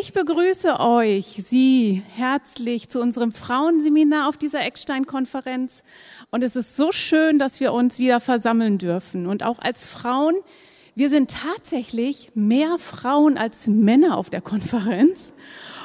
[0.00, 5.84] Ich begrüße euch, Sie, herzlich zu unserem Frauenseminar auf dieser Eckstein-Konferenz.
[6.32, 9.28] Und es ist so schön, dass wir uns wieder versammeln dürfen.
[9.28, 10.34] Und auch als Frauen,
[10.96, 15.32] wir sind tatsächlich mehr Frauen als Männer auf der Konferenz.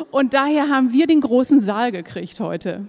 [0.09, 2.87] Und daher haben wir den großen Saal gekriegt heute.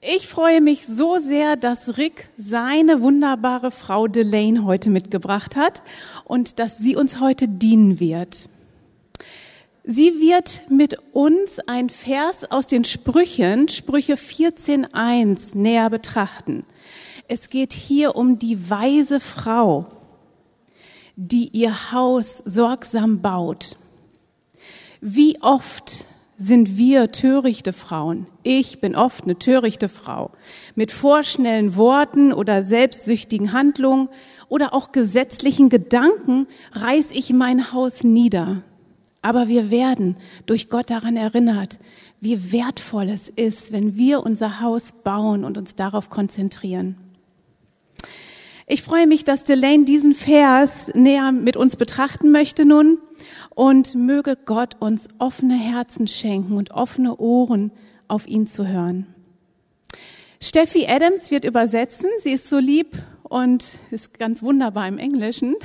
[0.00, 5.82] Ich freue mich so sehr, dass Rick seine wunderbare Frau Delane heute mitgebracht hat
[6.24, 8.48] und dass sie uns heute dienen wird.
[9.84, 16.64] Sie wird mit uns ein Vers aus den Sprüchen, Sprüche 14.1, näher betrachten.
[17.28, 19.86] Es geht hier um die weise Frau,
[21.16, 23.76] die ihr Haus sorgsam baut.
[25.00, 26.04] Wie oft
[26.36, 28.26] sind wir törichte Frauen?
[28.42, 30.30] Ich bin oft eine törichte Frau.
[30.74, 34.10] Mit vorschnellen Worten oder selbstsüchtigen Handlungen
[34.48, 38.62] oder auch gesetzlichen Gedanken reiß ich mein Haus nieder.
[39.22, 40.16] Aber wir werden
[40.46, 41.78] durch Gott daran erinnert,
[42.20, 46.96] wie wertvoll es ist, wenn wir unser Haus bauen und uns darauf konzentrieren.
[48.66, 52.98] Ich freue mich, dass Delane diesen Vers näher mit uns betrachten möchte nun
[53.54, 57.72] und möge Gott uns offene Herzen schenken und offene Ohren
[58.06, 59.06] auf ihn zu hören.
[60.40, 62.08] Steffi Adams wird übersetzen.
[62.18, 65.56] Sie ist so lieb und ist ganz wunderbar im Englischen.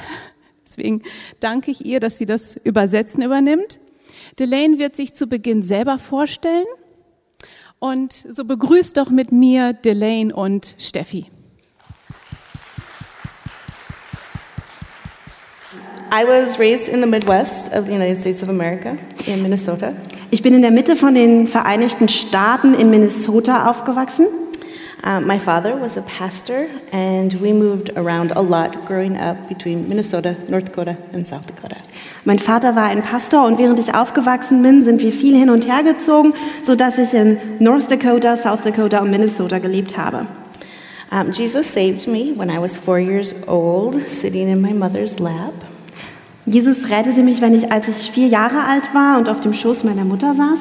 [0.75, 1.03] Deswegen
[1.39, 3.79] danke ich ihr, dass sie das Übersetzen übernimmt.
[4.39, 6.65] Delane wird sich zu Beginn selber vorstellen.
[7.79, 11.27] Und so begrüßt doch mit mir Delane und Steffi.
[16.11, 19.93] I was raised in the Midwest of the United States of America in Minnesota.
[20.31, 24.27] Ich bin in der Mitte von den Vereinigten Staaten in Minnesota aufgewachsen.
[25.03, 29.87] Uh, my father was a pastor, and we moved around a lot growing up between
[29.87, 31.77] Minnesota, North Dakota, and South Dakota.
[32.23, 35.67] Mein Vater war ein Pastor und während ich aufgewachsen bin, sind wir viel hin und
[35.67, 36.33] her gezogen,
[36.65, 40.25] so dass ich in North Dakota, South Dakota und Minnesota gelebt habe.
[41.11, 45.53] Um, Jesus saved me when I was four years old, sitting in my mother's lap.
[46.45, 49.83] Jesus rettete mich, wenn ich, als ich vier Jahre alt war und auf dem Schoß
[49.83, 50.59] meiner Mutter saß.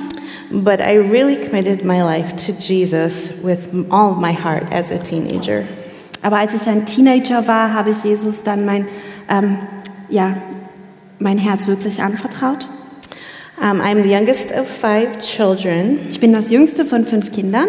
[0.50, 3.58] But I really committed my life to Jesus with
[3.90, 5.64] all my heart as a teenager.
[6.22, 8.86] Aber als ich ein Teenager war, habe ich Jesus dann mein,
[9.28, 9.58] ähm,
[10.08, 10.36] ja,
[11.18, 12.66] mein Herz wirklich anvertraut.
[13.60, 17.66] Um, I'm the youngest of five children, Ich bin das jüngste von fünf Kindern.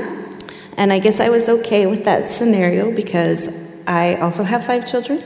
[0.77, 3.49] and I guess I was okay with that scenario because
[3.87, 5.19] I also have five children,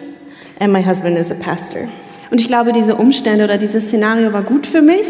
[0.59, 1.87] and my husband is a pastor.
[2.31, 5.07] Und ich glaube, diese Umstände oder dieses Szenario war gut für mich.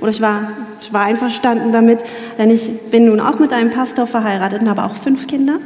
[0.00, 1.98] Oder ich war, ich war einverstanden damit,
[2.38, 5.58] denn ich bin nun auch mit einem Pastor verheiratet und habe auch fünf Kinder.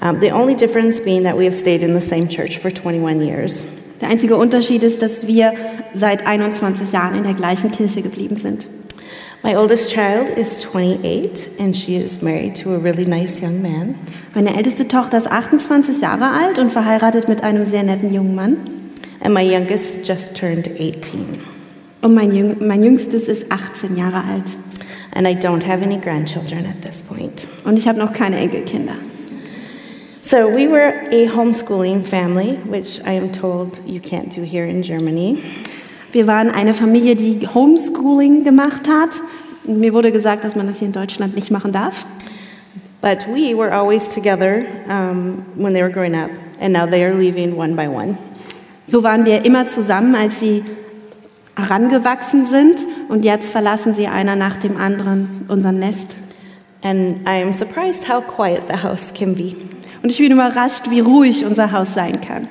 [0.00, 3.22] Um, the only difference being that we have stayed in the same church for 21
[3.22, 3.54] years.
[4.00, 5.54] Der einzige Unterschied ist, dass wir
[5.94, 8.66] seit 21 Jahren in der gleichen Kirche geblieben sind.
[9.42, 13.94] My oldest child is 28, and she is married to a really nice young man.
[14.34, 18.56] Meine älteste Tochter ist 28 Jahre alt und verheiratet mit einem sehr netten jungen Mann.
[19.24, 21.40] And my youngest just turned 18.
[22.02, 24.44] Und mein, Jüng mein jüngstes ist 18 Jahre alt.
[25.14, 27.46] And I don't have any grandchildren at this point.
[27.64, 28.96] Und ich habe noch keine Enkelkinder.
[30.22, 34.82] So we were a homeschooling family, which I am told you can't do here in
[34.82, 35.38] Germany.
[36.12, 39.10] Wir waren eine Familie, die Homeschooling gemacht hat.
[39.64, 42.04] Mir wurde gesagt, dass man das hier in Deutschland nicht machen darf.
[43.00, 46.30] But we were always together um, when they were growing up,
[46.60, 48.18] and now they are leaving one by one.
[48.86, 50.62] So waren wir immer zusammen, als sie
[51.56, 52.76] herangewachsen sind.
[53.08, 56.16] Und jetzt verlassen sie einer nach dem anderen unser Nest.
[56.82, 59.54] And I am surprised how quiet the house can be,
[60.02, 62.48] Und ich bin überrascht, wie ruhig unser Haus sein kann.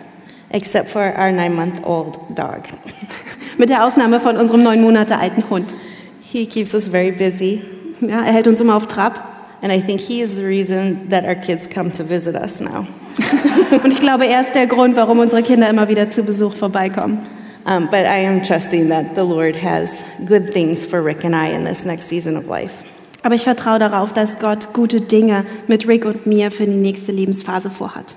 [0.49, 2.61] except for our nine month old dog.
[3.57, 5.73] Mit der Ausnahme von unserem neun Monate alten Hund.
[6.21, 7.61] He keeps us very busy,
[8.01, 9.19] Ja, er hält uns immer auf Trab.
[9.61, 12.87] and I think he is the reason that our kids come to visit us now.
[13.71, 17.19] Und ich glaube, er ist der Grund, warum unsere Kinder immer wieder zu Besuch vorbeikommen.
[17.65, 21.49] Um, but I am trusting that the Lord has good things for Rick and I
[21.55, 22.83] in this next season of life.
[23.23, 27.13] Aber ich vertraue darauf, dass Gott gute Dinge mit Rick und mir für die nächste
[27.13, 28.15] Lebensphase vorhat.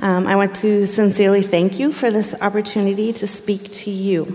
[0.00, 4.26] Um, I want to sincerely thank you for this opportunity to speak to you.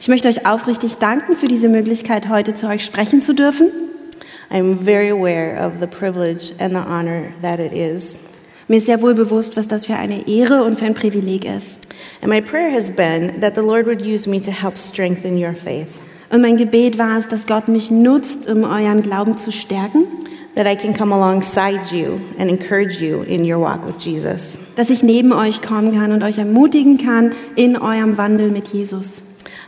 [0.00, 3.72] Ich möchte euch aufrichtig danken für diese Möglichkeit, heute zu euch sprechen zu dürfen.
[4.52, 8.20] I'm very aware of the privilege and the honor that it is.
[8.70, 11.76] Mir ist sehr wohl bewusst, was das für eine Ehre und für ein Privileg ist.
[12.22, 15.54] And my prayer has been that the Lord would use me to help strengthen your
[15.54, 15.88] faith,
[16.30, 20.04] Und mein Gebet war es, dass Gott mich nutzt, um euren Glauben zu stärken,
[20.54, 24.56] that I can come alongside you and encourage you in your walk with Jesus.
[24.76, 29.20] dass ich neben euch kommen kann und euch ermutigen kann in eurem Wandel mit Jesus.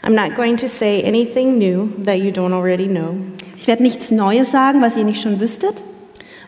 [0.05, 3.17] I'm not going to say anything new that you don't already know,
[3.59, 5.83] Ich werde nichts Neues sagen, was ihr nicht schon wüsstet,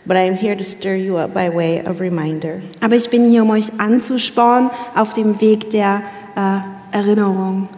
[0.06, 2.60] but I am here to stir you up by way of reminder.
[2.80, 6.02] aber ich bin hier, um euch anzuspornen auf dem Weg der
[6.36, 7.68] äh, Erinnerung.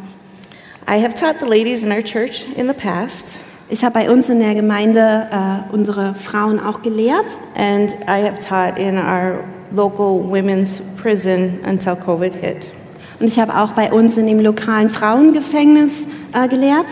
[0.89, 3.39] I have taught the ladies in our church in the past,
[3.69, 7.27] Ich habe bei uns in der Gemeinde äh, unsere Frauen auch gelehrt
[7.57, 9.43] and I have taught in our
[9.73, 12.71] local women's prison until COVID hit.
[13.19, 15.91] und ich habe auch bei uns in dem lokalen Frauengefängnis
[16.33, 16.87] äh, gelehrt.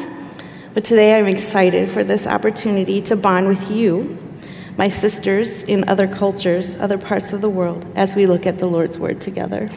[0.75, 4.07] But today I'm excited for this opportunity to bond with you,
[4.76, 8.67] my sisters in other cultures, other parts of the world, as we look at the
[8.67, 9.69] Lord's Word together.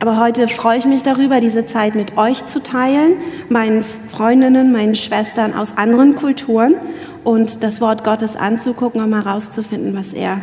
[0.00, 3.16] Aber heute freue ich mich darüber, diese Zeit mit euch zu teilen,
[3.48, 6.74] meinen Freundinnen, meinen Schwestern aus anderen Kulturen
[7.22, 10.40] und das Wort Gottes anzugucken, um herauszufinden, was er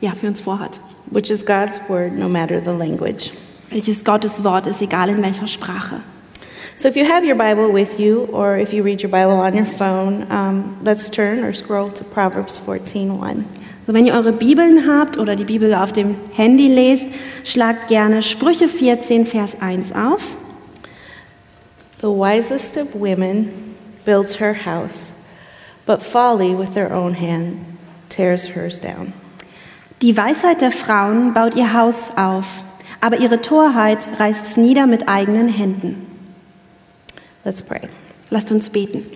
[0.00, 0.80] ja, für uns vorhat.
[1.10, 3.32] which is God's word no matter the language.
[3.70, 6.00] Welches Gottes Wort ist, egal in welcher Sprache.
[6.78, 9.52] So if you have your Bible with you, or if you read your Bible on
[9.52, 13.44] your phone, um, let's turn or scroll to Proverbs 14:1.
[13.84, 17.08] So, wenn ihr eure Bibeln habt oder die Bibel auf dem Handy lest,
[17.42, 20.36] schlagt gerne Sprüche 14, Vers 1 auf.
[22.00, 25.10] The wisest of women builds her house,
[25.84, 27.56] but folly with their own hand
[28.08, 29.12] tears hers down.
[30.00, 32.46] Die Weisheit der Frauen baut ihr Haus auf,
[33.00, 36.07] aber ihre Torheit reißt es nieder mit eigenen Händen.
[37.48, 37.88] Let's pray.
[38.30, 39.06] Lasst uns beten.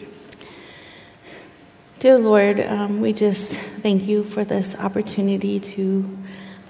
[1.99, 3.53] Dear Lord, um, we just
[3.83, 6.09] thank you for this opportunity to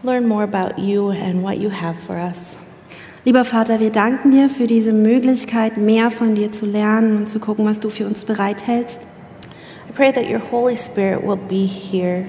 [0.02, 2.56] learn more about you and what you have for us.
[3.24, 7.38] Lieber Vater, wir danken dir für diese Möglichkeit, mehr von dir zu lernen und zu
[7.38, 8.98] gucken, was du für uns bereithältst.
[9.88, 12.26] I pray that your Holy Spirit will be here,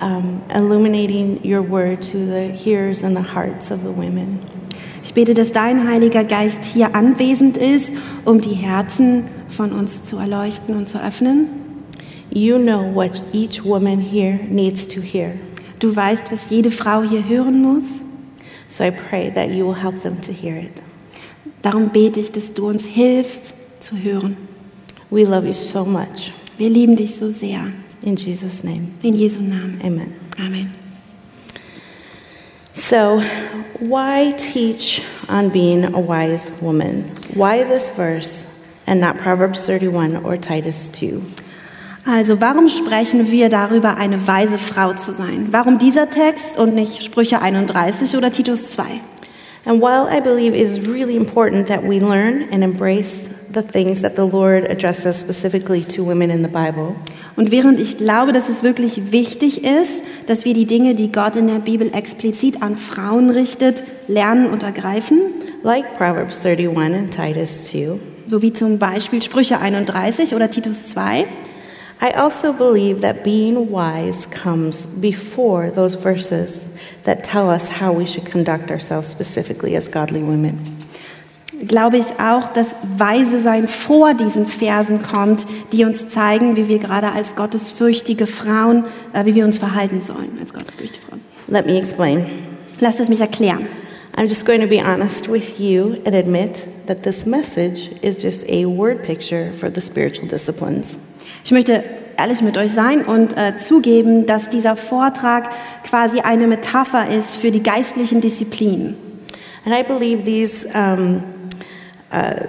[0.00, 4.55] um, illuminating your word to the hearers and the hearts of the women.
[5.06, 7.92] Ich bete, dass dein Heiliger Geist hier anwesend ist,
[8.24, 11.46] um die Herzen von uns zu erleuchten und zu öffnen.
[12.28, 15.34] You know what each woman here needs to hear.
[15.78, 17.84] Du weißt, was jede Frau hier hören muss.
[18.68, 20.82] So I pray that you will help them to hear it.
[21.62, 24.36] Darum bete ich, dass du uns hilfst zu hören.
[25.10, 26.32] We love you so much.
[26.58, 27.68] Wir lieben dich so sehr.
[28.04, 29.78] In Jesus' name, In Jesu Namen.
[29.84, 30.12] amen.
[30.36, 30.85] Amen.
[32.76, 33.22] So,
[33.80, 37.04] why teach on being a wise woman?
[37.32, 38.44] Why this verse
[38.86, 41.22] and not Proverbs 31 or Titus 2?
[42.06, 45.48] Also, warum sprechen wir darüber, eine weise Frau zu sein?
[45.52, 49.00] Warum dieser Text und nicht Sprüche 31 oder Titus 2?
[49.64, 54.02] And while I believe it is really important that we learn and embrace the things
[54.02, 56.94] that the Lord addresses specifically to women in the Bible,
[57.36, 61.36] Und während ich glaube, dass es wirklich wichtig ist, dass wir die Dinge, die Gott
[61.36, 65.18] in der Bibel explizit an Frauen richtet, lernen und ergreifen,
[65.62, 71.26] like Proverbs 31 and Titus 2, so wie zum Beispiel Sprüche 31 oder Titus 2,
[72.00, 76.62] I also believe that being wise comes before those verses
[77.04, 80.75] that tell us how we should conduct ourselves specifically as godly women.
[81.66, 82.66] Glaube ich auch, dass
[82.96, 88.84] weise sein vor diesen Versen kommt, die uns zeigen, wie wir gerade als gottesfürchtige Frauen,
[89.12, 91.20] äh, wie wir uns verhalten sollen als gottesfürchtige Frauen.
[91.48, 92.26] Let me explain.
[92.80, 93.66] Lasst es mich erklären.
[94.16, 98.44] I'm just going to be honest with you and admit that this message is just
[98.48, 100.96] a word picture for the spiritual disciplines.
[101.44, 101.84] Ich möchte
[102.16, 105.50] ehrlich mit euch sein und äh, zugeben, dass dieser Vortrag
[105.84, 108.96] quasi eine Metapher ist für die geistlichen Disziplinen.
[109.64, 111.22] And I believe these um,
[112.16, 112.46] uh,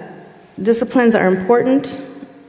[0.62, 1.98] disciplines are important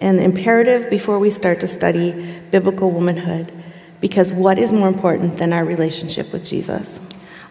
[0.01, 2.13] and imperative before we start to study
[2.51, 3.51] biblical womanhood.
[3.99, 6.87] Because what is more important than our relationship with Jesus?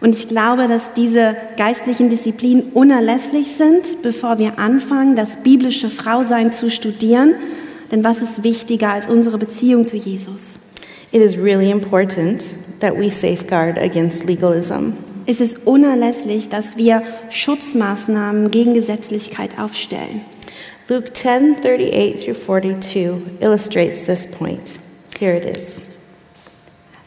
[0.01, 6.53] Und ich glaube, dass diese geistlichen Disziplinen unerlässlich sind, bevor wir anfangen, das biblische Frausein
[6.53, 7.35] zu studieren.
[7.91, 10.57] Denn was ist wichtiger als unsere Beziehung zu Jesus?
[11.11, 12.43] It is really important
[12.79, 14.93] that we safeguard against legalism.
[15.29, 20.21] Es ist unerlässlich, dass wir Schutzmaßnahmen gegen Gesetzlichkeit aufstellen.
[20.87, 24.79] Luke 10 38 through 42 illustrates this point.
[25.19, 25.79] Here it is.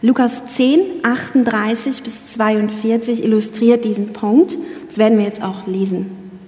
[0.03, 4.57] Lukas 10, 38 bis 42 illustriert diesen Punkt.
[4.87, 6.41] Das werden wir jetzt auch lesen.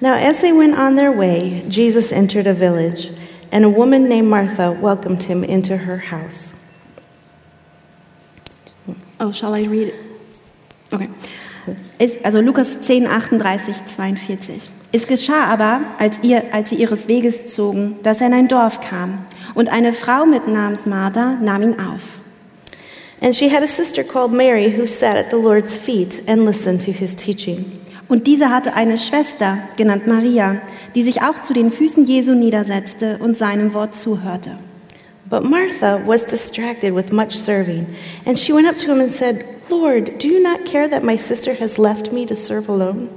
[0.00, 3.10] Now, as they went on their way, Jesus entered a village,
[3.50, 6.54] and a woman named Martha welcomed him into her house.
[9.18, 10.07] Oh, shall I read it?
[10.90, 11.08] Okay.
[11.98, 14.70] Es, also Lukas 10, 38, 42.
[14.90, 18.80] Es geschah aber, als, ihr, als sie ihres Weges zogen, dass er in ein Dorf
[18.80, 19.26] kam.
[19.54, 22.20] Und eine Frau mit Namens Martha nahm ihn auf.
[23.20, 26.84] And she had a sister called Mary who sat at the Lord's feet and listened
[26.84, 27.64] to his teaching.
[28.08, 30.62] Und diese hatte eine Schwester, genannt Maria,
[30.94, 34.52] die sich auch zu den Füßen Jesu niedersetzte und seinem Wort zuhörte.
[35.28, 37.86] But Martha was distracted with much serving,
[38.24, 41.16] and she went up to him and said, Lord, do you not care that my
[41.16, 43.10] sister has left me to serve alone?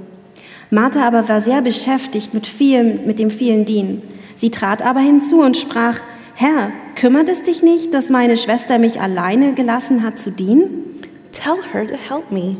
[0.70, 4.02] Martha aber war sehr beschäftigt mit, viel, mit dem vielen Dienen.
[4.38, 6.00] Sie trat aber hinzu und sprach,
[6.34, 11.00] Herr, kümmert es dich nicht, dass meine Schwester mich alleine gelassen hat zu dienen?
[11.30, 12.56] Tell her to help me.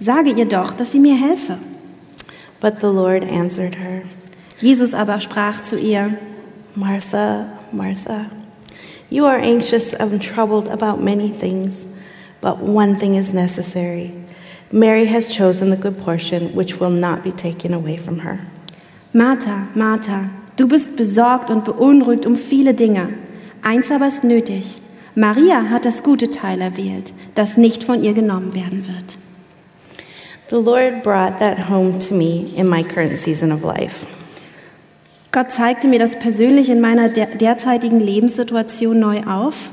[0.00, 1.58] Sage ihr doch, dass sie mir helfe.
[2.60, 4.02] But the Lord answered her,
[4.58, 6.14] Jesus aber sprach zu ihr,
[6.74, 8.26] Martha, Martha,
[9.10, 11.86] you are anxious and troubled about many things,
[12.40, 14.14] but one thing is necessary.
[14.72, 18.46] Mary has chosen the good portion, which will not be taken away from her.
[19.12, 23.18] Martha, Martha, du bist besorgt und beunruhigt um viele Dinge.
[23.62, 24.80] Eins aber ist nötig.
[25.16, 29.18] Maria hat das gute Teil erwählt, das nicht von ihr genommen werden wird.
[30.50, 34.06] The Lord brought that home to me in my current season of life.
[35.32, 39.70] Gott zeigte mir das persönlich in meiner der derzeitigen Lebenssituation neu auf.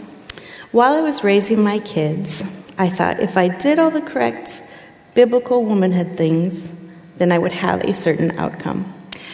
[0.72, 2.44] While I was raising my kids,
[2.80, 4.62] I thought if I did all the correct
[5.16, 6.72] biblical womanhood things,
[7.18, 8.86] then I would have a certain outcome.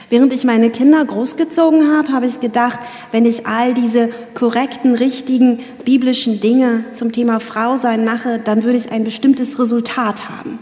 [0.10, 2.80] Während ich meine Kinder großgezogen habe, habe ich gedacht,
[3.12, 8.78] wenn ich all diese korrekten, richtigen biblischen Dinge zum Thema Frau sein mache, dann würde
[8.78, 10.60] ich ein bestimmtes Resultat haben.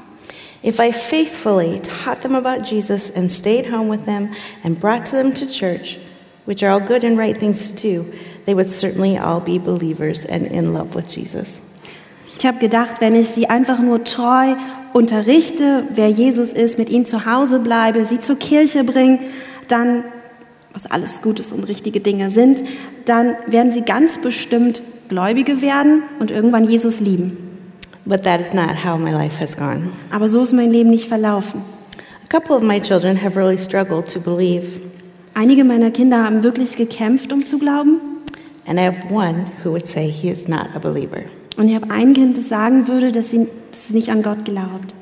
[0.64, 4.30] If I faithfully taught them about Jesus and stayed home with them
[4.64, 6.00] and brought them to church,
[6.46, 8.14] which are all good and right things to do,
[8.46, 11.62] they would certainly all be believers and in love with Jesus.
[12.38, 14.56] Ich habe gedacht, wenn ich sie einfach nur treu
[14.94, 19.20] unterrichte, wer Jesus ist, mit ihnen zu Hause bleibe, sie zur Kirche bringe,
[19.68, 20.04] dann,
[20.74, 22.64] was alles Gutes und richtige Dinge sind,
[23.06, 27.51] dann werden sie ganz bestimmt Gläubige werden und irgendwann Jesus lieben.
[28.06, 29.92] But that is not how my life has gone.
[30.12, 31.62] Aber so ist mein Leben nicht verlaufen.
[32.24, 34.82] A couple of my children have really struggled to believe,
[35.34, 38.00] Einige meiner Kinder haben wirklich gekämpft, um zu glauben.
[38.68, 41.24] and I have one who would say he is not a believer.
[41.58, 44.46] Und ich habe ein Kind, das sagen würde, dass, sie, dass es nicht an Gott
[44.46, 44.94] glaubt.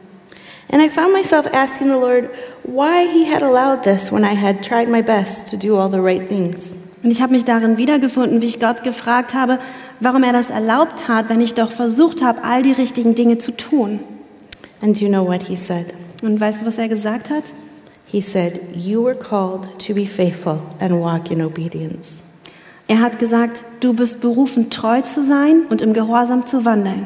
[0.71, 2.29] And I found myself asking the Lord
[2.63, 5.99] why he had allowed this when I had tried my best to do all the
[5.99, 6.73] right things.
[7.01, 9.59] Und ich habe mich darin wiedergefunden, wie ich Gott gefragt habe,
[9.99, 13.51] warum er das erlaubt hat, wenn ich doch versucht habe, all die richtigen Dinge zu
[13.51, 13.99] tun.
[14.81, 15.87] And you know what he said?
[16.21, 17.43] Und weißt du, was er gesagt hat?
[18.11, 22.17] He said, You were called to be faithful and walk in obedience.
[22.87, 27.05] Er hat gesagt, du bist berufen, treu zu sein und im Gehorsam zu wandeln.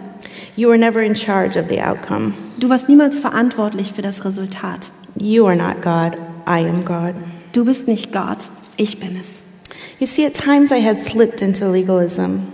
[0.56, 2.34] You were never in charge of the outcome.
[2.58, 4.90] Du warst niemals verantwortlich für das Resultat.
[5.20, 7.16] You are not God, I am God.
[7.52, 8.38] Du bist nicht Gott,
[8.78, 9.28] ich bin es.
[10.00, 12.53] You see, at times I had slipped into legalism.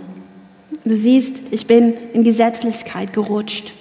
[0.84, 3.72] Du siehst, ich bin in Gesetzlichkeit gerutscht.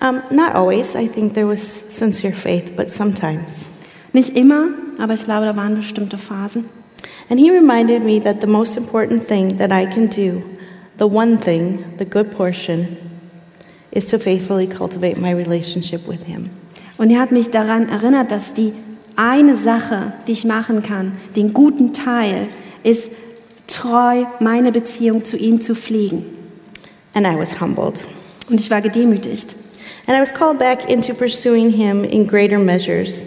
[0.00, 0.94] Um, not always.
[0.94, 3.66] I think there was sincere faith, but sometimes.
[4.12, 6.64] Nicht immer, aber ich glaube, da waren bestimmte Phasen.
[7.28, 10.42] And he reminded me that the most important thing that I can do,
[10.98, 12.96] the one thing, the good portion,
[13.92, 16.50] is to faithfully cultivate my relationship with him.
[16.96, 18.72] Und er hat mich daran erinnert, dass die
[19.16, 22.48] eine Sache, die ich machen kann, den guten Teil,
[22.82, 23.10] ist
[23.66, 26.24] treu meine Beziehung zu ihm zu pflegen.
[27.14, 28.06] And I was humbled.
[28.48, 29.54] Und ich war gedemütigt.
[30.06, 33.24] And I was called back into pursuing him in greater measures.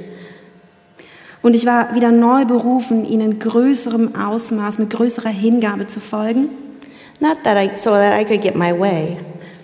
[1.42, 6.50] Und ich war wieder neu berufen, ihn in größerem Ausmaß, mit größerer Hingabe zu folgen.
[7.20, 9.18] Not that I, so that I could get my way,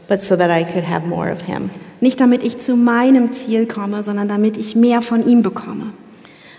[0.07, 1.69] but so that I could have more of him.
[2.01, 5.93] Nicht damit ich zu meinem Ziel komme, sondern damit ich mehr von ihm bekomme.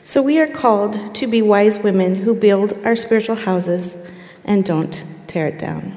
[0.07, 3.95] So we are called to be wise women who build our spiritual houses
[4.45, 5.93] and don't tear it down.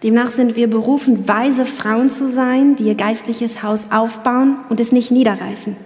[0.00, 4.92] Demnach sind wir berufen, weise Frauen zu sein, die ihr geistliches Haus aufbauen und es
[4.92, 5.76] nicht niederreißen.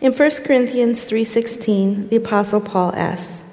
[0.00, 3.44] In 1 Corinthians 3:16, the apostle Paul asks,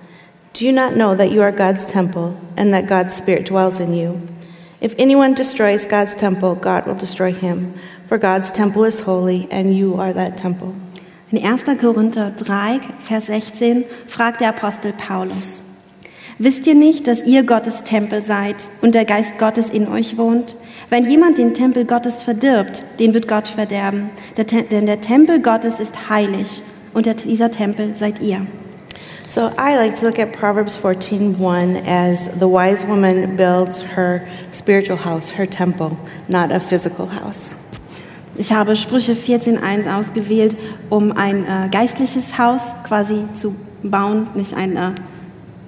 [0.54, 3.94] "Do you not know that you are God's temple and that God's spirit dwells in
[3.94, 4.20] you?
[4.80, 7.74] If anyone destroys God's temple, God will destroy him,
[8.08, 10.74] for God's temple is holy and you are that temple."
[11.30, 11.64] In 1.
[11.82, 15.62] Korinther 3, Vers 16 fragt der Apostel Paulus,
[16.40, 20.56] Wisst ihr nicht, dass ihr Gottes Tempel seid und der Geist Gottes in euch wohnt?
[20.90, 24.12] Wenn jemand den Tempel Gottes verdirbt, den wird Gott verderben.
[24.38, 26.62] Denn der Tempel Gottes ist heilig
[26.94, 28.48] und dieser Tempel seid ihr.
[29.28, 34.22] So I like to look at Proverbs 14:1 as the wise woman builds her
[34.54, 35.98] spiritual house, her temple,
[36.30, 37.58] not a physical house.
[38.38, 40.56] Ich habe Sprüche 14.1 ausgewählt,
[40.92, 44.92] um ein äh, geistliches Haus quasi zu bauen, nicht ein äh,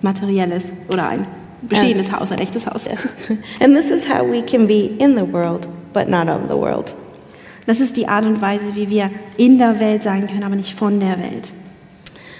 [0.01, 1.25] materielles oder ein
[1.63, 2.85] bestehendes Haus, ein echtes Haus.
[3.59, 6.93] And this is how we can be in the world, but not of the world.
[7.65, 10.75] Das ist die Art und Weise, wie wir in der Welt sein können, aber nicht
[10.75, 11.51] von der Welt.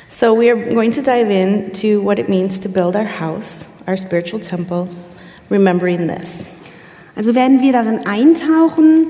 [0.09, 3.97] So we are going to dive into what it means to build our house, our
[3.97, 4.87] spiritual temple,
[5.49, 6.49] remembering this.
[7.15, 9.07] Also werden wir darin eintauchen,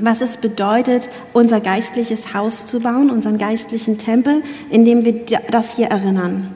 [0.00, 5.88] was es bedeutet, unser geistliches Haus zu bauen, unseren geistlichen Tempel, indem wir das hier
[5.88, 6.54] erinnern.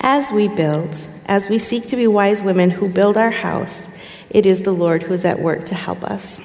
[0.00, 0.90] As we build,
[1.26, 3.86] as we seek to be wise women who build our house,
[4.30, 6.40] it is the Lord who is at work to help us.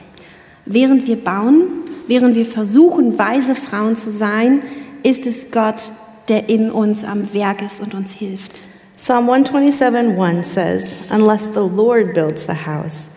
[0.66, 1.66] Während wir bauen,
[2.08, 4.62] während wir versuchen, weise Frauen zu sein,
[5.04, 5.92] ist es Gott,
[6.30, 8.62] der in uns am Werk ist und uns hilft.
[8.98, 13.10] Psalm 127:1 says, "Unless the Lord builds the house,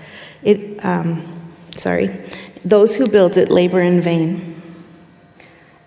[0.43, 1.21] it um,
[1.77, 2.11] sorry,
[2.69, 4.55] those who build it labor in vain."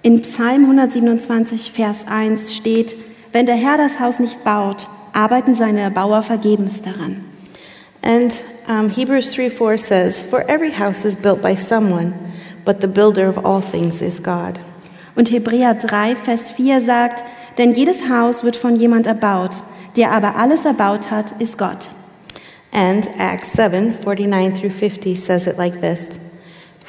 [0.02, 2.96] In Psalm 127, Vers 1 steht,
[3.34, 7.26] wenn der Herr das Haus nicht baut, arbeiten seine Bauer vergebens daran.
[8.02, 8.34] And
[8.68, 12.14] um, Hebrews 3:4 says, "For every house is built by someone,
[12.64, 14.60] but the builder of all things is God."
[15.16, 17.24] Und Hebräer 3, Vers 4 sagt,
[17.58, 19.62] denn jedes Haus wird von jemand erbaut,
[19.98, 21.90] der aber alles erbaut hat, ist Gott.
[22.72, 26.08] And Acts 7 49 through 50 says it like this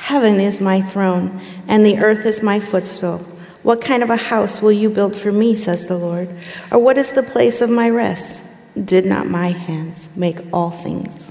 [0.01, 3.19] Heaven is my throne, and the earth is my footstool.
[3.63, 6.29] What kind of a house will you build for me, says the Lord?
[6.73, 8.41] Or what is the place of my rest?
[8.75, 11.31] Did not my hands make all things?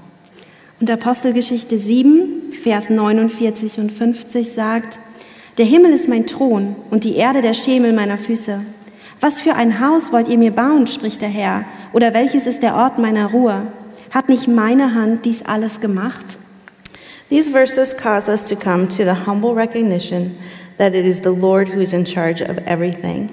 [0.80, 5.00] Und Apostelgeschichte 7, Vers 49 und 50 sagt,
[5.58, 8.62] der Himmel ist mein Thron und die Erde der Schemel meiner Füße.
[9.20, 12.76] Was für ein Haus wollt ihr mir bauen, spricht der Herr, oder welches ist der
[12.76, 13.64] Ort meiner Ruhe?
[14.12, 16.38] Hat nicht meine Hand dies alles gemacht?
[17.30, 20.38] These verses cause us to come to the humble recognition
[20.78, 23.30] that it is the Lord who is in charge of everything.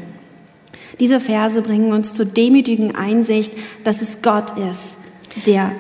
[0.99, 3.53] Diese Verse bringen uns zur demütigen Einsicht,
[3.85, 5.73] dass es Gott ist, der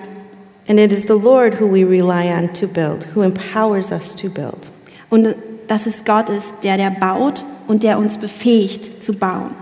[0.69, 4.29] And it is the Lord who we rely on to build, who empowers us to
[4.29, 4.71] build.
[5.11, 5.35] und
[5.69, 9.55] dass es Gott ist, der der baut und der uns befähigt zu bauen.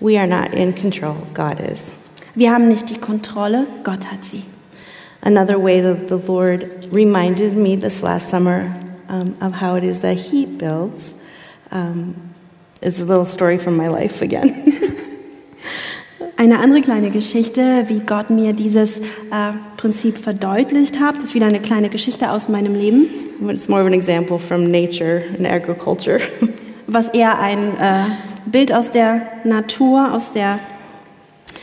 [0.00, 1.92] We are not in control, God is.
[2.34, 4.44] Wir haben nicht die Kontrolle, Gott hat sie.
[5.22, 8.74] Another way that the Lord reminded me this last summer
[9.08, 11.12] um, of how it is that He builds
[11.70, 12.34] um,
[12.80, 14.74] is a little story from my life again.
[16.36, 21.46] Eine andere kleine Geschichte, wie Gott mir dieses äh, Prinzip verdeutlicht hat, das ist wieder
[21.46, 23.06] eine kleine Geschichte aus meinem Leben,
[23.48, 26.20] it's more of an example from nature and agriculture.
[26.88, 28.04] was eher ein äh,
[28.46, 30.58] Bild aus der Natur, aus der,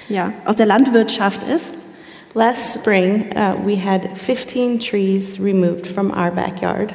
[0.08, 1.74] ja, aus der Landwirtschaft ist.
[2.38, 6.94] Last spring, uh, we had 15 trees removed from our backyard.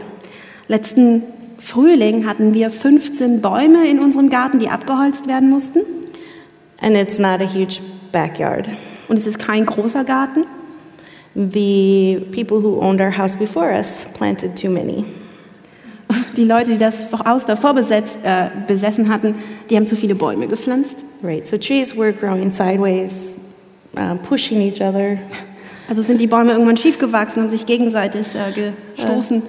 [0.69, 1.23] Letzten
[1.59, 5.81] Frühling hatten wir 15 Bäume in unserem Garten, die abgeholzt werden mussten.
[6.83, 7.81] And it's not a huge
[8.13, 8.69] backyard.
[9.09, 10.45] Und es ist kein großer Garten.
[11.35, 15.07] The people who owned our house before us planted too many.
[16.37, 19.37] Die Leute, die das Haus davor besetzt, äh, besessen hatten,
[19.71, 20.97] die haben zu viele Bäume gepflanzt.
[21.23, 23.35] Right, so trees were growing sideways,
[23.97, 25.19] uh, pushing each other.
[25.89, 29.43] Also sind die Bäume irgendwann schief gewachsen und sich gegenseitig äh, gestoßen.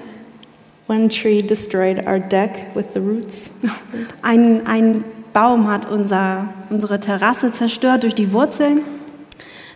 [0.88, 3.52] One tree destroyed our deck with the roots.
[4.22, 8.82] Ein, ein Baum hat unser, unsere Terrasse zerstört durch die Wurzeln.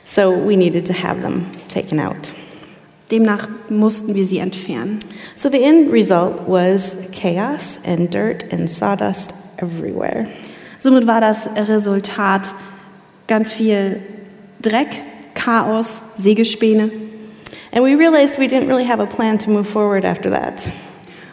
[0.03, 2.33] So we needed to have them taken out.
[3.11, 4.99] Demnach mussten wir sie entfernen.
[5.37, 10.27] So the end result was chaos and dirt and sawdust everywhere.
[10.79, 12.49] Somit war das Resultat
[13.27, 14.01] ganz viel
[14.65, 14.99] Dreck,
[15.35, 16.89] Chaos, Sägespäne.
[17.71, 20.71] And we realized we didn't really have a plan to move forward after that.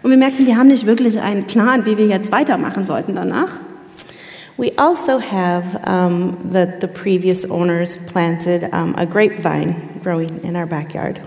[0.03, 3.61] Und wir merkten, wir haben nicht wirklich einen Plan, wie wir jetzt weitermachen sollten danach.
[4.59, 10.67] We also have um, that the previous owners planted um, a grapevine growing in our
[10.67, 11.21] backyard.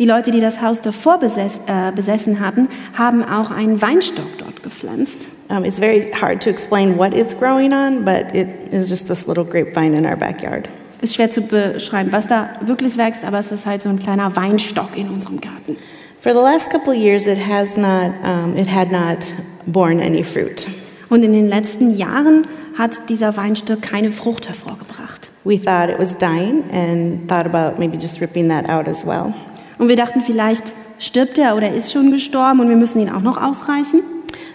[0.00, 4.62] Die Leute, die das Haus davor beses äh, besessen hatten, haben auch einen Weinstock dort
[4.62, 5.28] gepflanzt.
[5.48, 9.28] Um, it's very hard to explain what it's growing on, but it is just this
[9.28, 10.68] little grapevine in our backyard.
[11.06, 14.34] Ist schwer zu beschreiben, was da wirklich wächst, aber es ist halt so ein kleiner
[14.34, 15.76] Weinstock in unserem Garten.
[16.20, 19.18] For the last couple of years, it has not, um, it had not
[19.66, 20.66] borne any fruit.
[21.08, 22.42] Und in den letzten Jahren
[22.76, 25.28] hat dieser Weinstock keine Frucht hervorgebracht.
[25.44, 29.32] We thought it was dying and thought about maybe just ripping that out as well.
[29.78, 30.64] Und wir dachten, vielleicht
[30.98, 34.02] stirbt er oder ist schon gestorben und wir müssen ihn auch noch ausreißen.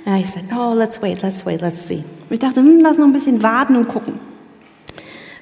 [0.06, 2.04] And I said, no, let's wait, let's wait, let's see.
[2.30, 4.31] Und ich dachte, hm, lass noch ein bisschen warten und gucken.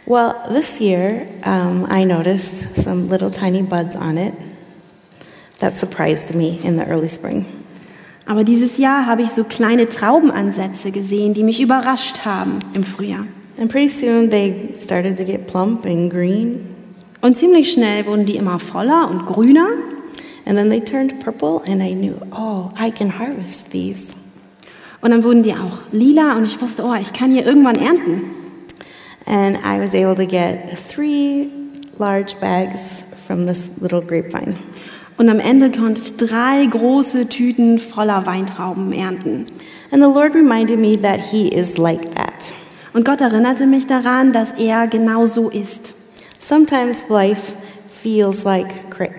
[0.09, 4.33] Well, this year, um, I noticed some little tiny buds on it.
[5.59, 7.45] That surprised me in the early spring.
[8.25, 13.25] Aber dieses Jahr habe ich so kleine Traubenansätze gesehen, die mich überrascht haben im Frühjahr.
[13.59, 16.65] And pretty soon they started to get plump and green,
[17.21, 19.67] Und ziemlich schnell wurden die immer voller und grüner.
[20.47, 24.07] and then they turned purple, and I knew, oh, I can harvest these.
[25.01, 28.38] Und dann wurden die auch lila und ich wusste, oh, ich kann hier irgendwann ernten.
[29.29, 31.49] And I was able to get three
[31.99, 34.55] large bags from this little grapevine.
[35.17, 39.45] Und am Ende konnte ich drei große Tüten voller Weintrauben ernten.
[39.91, 42.33] And the Lord reminded me that He is like that.
[42.93, 45.93] Und Gott erinnerte mich daran, dass er genau so ist.
[46.39, 47.53] Sometimes life
[48.01, 48.67] feels like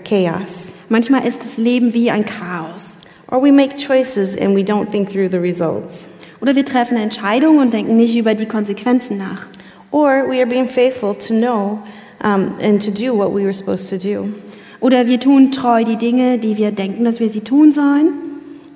[0.04, 2.96] chaos, Manchmal ist das Leben wie ein Chaos.
[3.30, 6.04] or we make choices and we don't think through the results,
[6.40, 9.46] Oder wir treffen Entscheidungen und denken nicht über die Konsequenzen nach.
[9.90, 11.82] Or we are being faithful to know
[12.22, 14.32] um, and to do what we were supposed to do,
[14.80, 18.12] Oder wir tun treu die Dinge, die wir denken, dass wir sie tun sollen.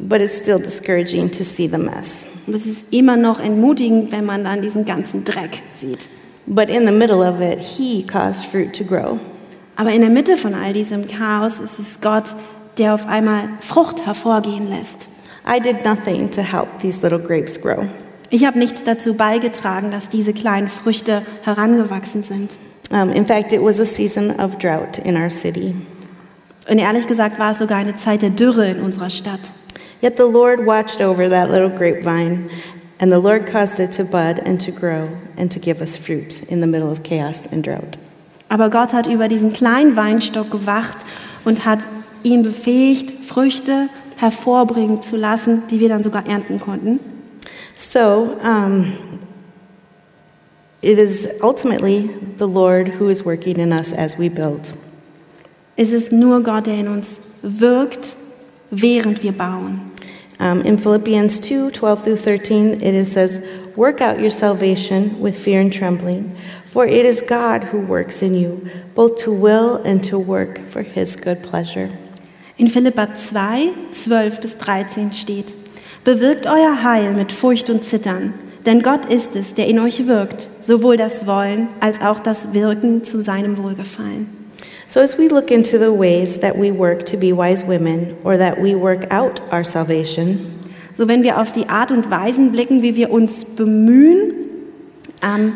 [0.00, 2.27] but it's still discouraging to see the mess.
[2.46, 6.09] Und es ist immer noch entmutigend, wenn man dann diesen ganzen Dreck sieht.
[6.46, 9.18] But in the middle of it, He caused fruit to grow.
[9.77, 12.24] Aber in der Mitte von all diesem Chaos ist es Gott,
[12.77, 15.09] der auf einmal Frucht hervorgehen lässt.
[15.46, 17.87] I did nothing to help these little grapes grow.
[18.35, 22.51] Ich habe nichts dazu beigetragen, dass diese kleinen Früchte herangewachsen sind.
[22.90, 25.73] Um, in fact, it was a season of drought in our city.
[26.68, 29.38] Und ehrlich gesagt war es sogar eine Zeit der Dürre in unserer Stadt.
[30.03, 32.49] Yet the Lord watched over that little grapevine,
[32.99, 36.42] and the Lord caused it to bud and to grow and to give us fruit
[36.49, 37.97] in the middle of chaos and drought.
[38.49, 40.97] Aber Gott hat über diesen kleinen Weinstock gewacht
[41.44, 41.87] und hat
[42.25, 47.13] ihn befähigt, Früchte hervorbringen zu lassen, die wir dann sogar ernten konnten.
[47.76, 49.20] So, um,
[50.82, 54.72] it is ultimately the Lord who is working in us as we build.
[55.76, 58.14] Es ist nur Gott, der in uns wirkt,
[58.70, 59.92] während wir bauen.
[60.40, 63.40] Um, in Philippians 2 12 through 13, it is, says,
[63.76, 68.34] Work out your salvation with fear and trembling, for it is God who works in
[68.34, 71.90] you, both to will and to work for his good pleasure.
[72.58, 75.54] In Philippa 2, 12 bis 13 steht,
[76.04, 78.34] Bewirkt euer Heil mit Furcht und Zittern,
[78.66, 83.04] denn Gott ist es, der in euch wirkt, sowohl das Wollen als auch das Wirken
[83.04, 84.26] zu seinem Wohlgefallen.
[84.88, 88.36] So, as we look into the ways that we work to be wise women or
[88.36, 90.38] that we work out our salvation,
[90.94, 94.32] So wenn wir auf die Art und Weisen blicken, wie wir uns bemühen,
[95.22, 95.54] ähm,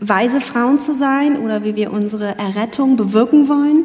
[0.00, 3.84] weise Frauen zu sein oder wie wir unsere Errettung bewirken wollen,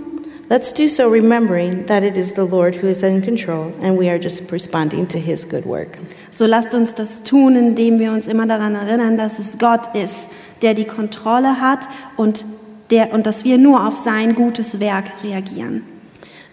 [0.49, 4.09] let's do so remembering that it is the Lord who is in control and we
[4.09, 5.97] are just responding to his good work.
[6.31, 10.15] so lasst uns das tun, indem wir uns immer daran erinnern, dass es Gott ist,
[10.61, 12.45] der die Kontrolle hat und,
[12.89, 15.83] der, und dass wir nur auf sein gutes Werk reagieren.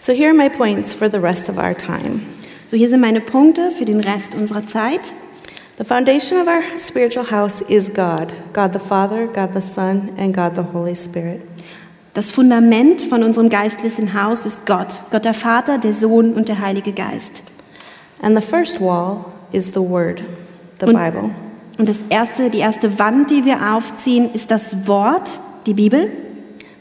[0.01, 2.23] So, here are my points for the rest of our time.
[2.69, 5.13] So hier sind meine Punkte für den Rest unserer Zeit.
[5.79, 10.35] The foundation of our spiritual house is God God the Father, God the Son, and
[10.35, 11.43] God the Holy Spirit.
[12.15, 16.61] Das Fundament von unserem geistlichen Haus ist Gott, Gott der Vater, der Sohn und der
[16.61, 17.43] Heilige Geist.
[18.21, 20.23] And the first wall is the Word,
[20.81, 21.31] the Und- Bible.
[21.79, 26.11] Und das erste, die erste Wand, die wir aufziehen, ist das Wort, die Bibel.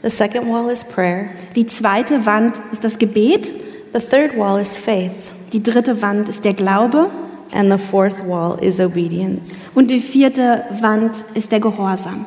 [0.02, 1.30] The second wall is prayer.
[1.56, 3.50] Die zweite Wand ist das Gebet.
[3.94, 5.32] The third wall is faith.
[5.52, 7.08] Die dritte Wand ist der Glaube.
[7.54, 9.64] And the fourth wall is obedience.
[9.74, 12.26] Und die vierte Wand ist der Gehorsam.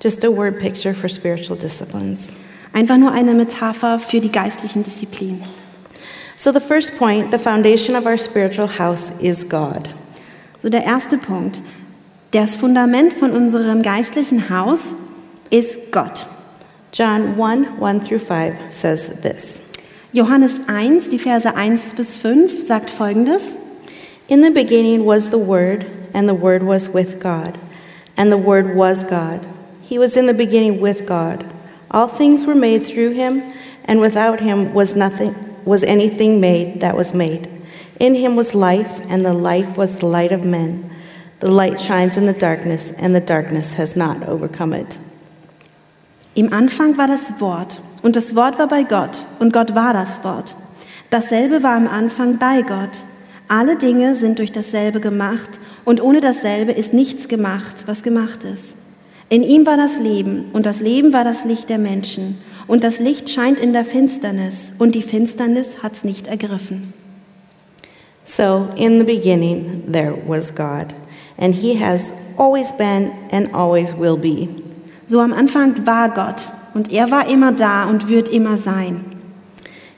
[0.00, 2.32] Just a word picture for spiritual disciplines.
[2.72, 5.44] Einfach nur eine Metapher für die geistlichen Disziplinen.
[6.38, 9.90] So, the first point the foundation of our spiritual house is God.
[10.62, 11.60] So der erste Punkt.
[12.30, 14.84] Das Fundament von unserem geistlichen Haus
[15.50, 16.24] ist Gott.
[16.92, 19.60] John 1 1 through 5 says this
[20.12, 23.42] Johannes 1, die Verse 1 bis 5 sagt folgendes.
[24.28, 27.58] In the beginning was the Word, and the Word was with God,
[28.16, 29.40] and the Word was God.
[29.90, 31.44] He was in the beginning with God.
[31.90, 33.42] All things were made through him,
[33.86, 37.48] and without him was nothing was anything made that was made.
[37.98, 40.88] In him was life, and the life was the light of men.
[41.40, 44.96] The light shines in the darkness, and the darkness has not overcome it.
[46.36, 50.22] Im Anfang war das Wort und das Wort war bei Gott und Gott war das
[50.22, 50.54] Wort.
[51.10, 52.96] Dasselbe war im Anfang bei Gott.
[53.48, 58.79] Alle Dinge sind durch dasselbe gemacht und ohne dasselbe ist nichts gemacht, was gemacht ist.
[59.30, 62.98] In ihm war das Leben und das Leben war das Licht der Menschen und das
[62.98, 66.92] Licht scheint in der Finsternis und die Finsternis hat's nicht ergriffen.
[68.24, 70.92] So, in the beginning, there was God,
[71.38, 74.48] and he has always been and always will be.
[75.06, 79.04] So am Anfang war Gott und er war immer da und wird immer sein.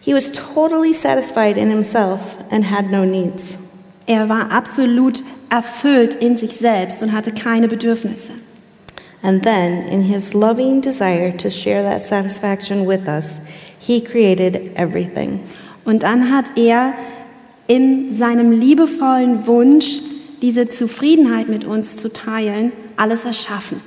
[0.03, 3.57] He was totally satisfied in himself and had no needs.
[4.07, 8.42] Er war absolut erfüllt in sich selbst und hatte keine Bedürfnisse.
[9.23, 13.41] And then, in his loving desire to share that satisfaction with us,
[13.79, 15.41] he created everything.
[15.85, 16.95] Und dann hat er
[17.69, 20.01] in seinem liebevollen Wunsch,
[20.41, 23.81] diese Zufriedenheit mit uns zu teilen, alles erschaffen.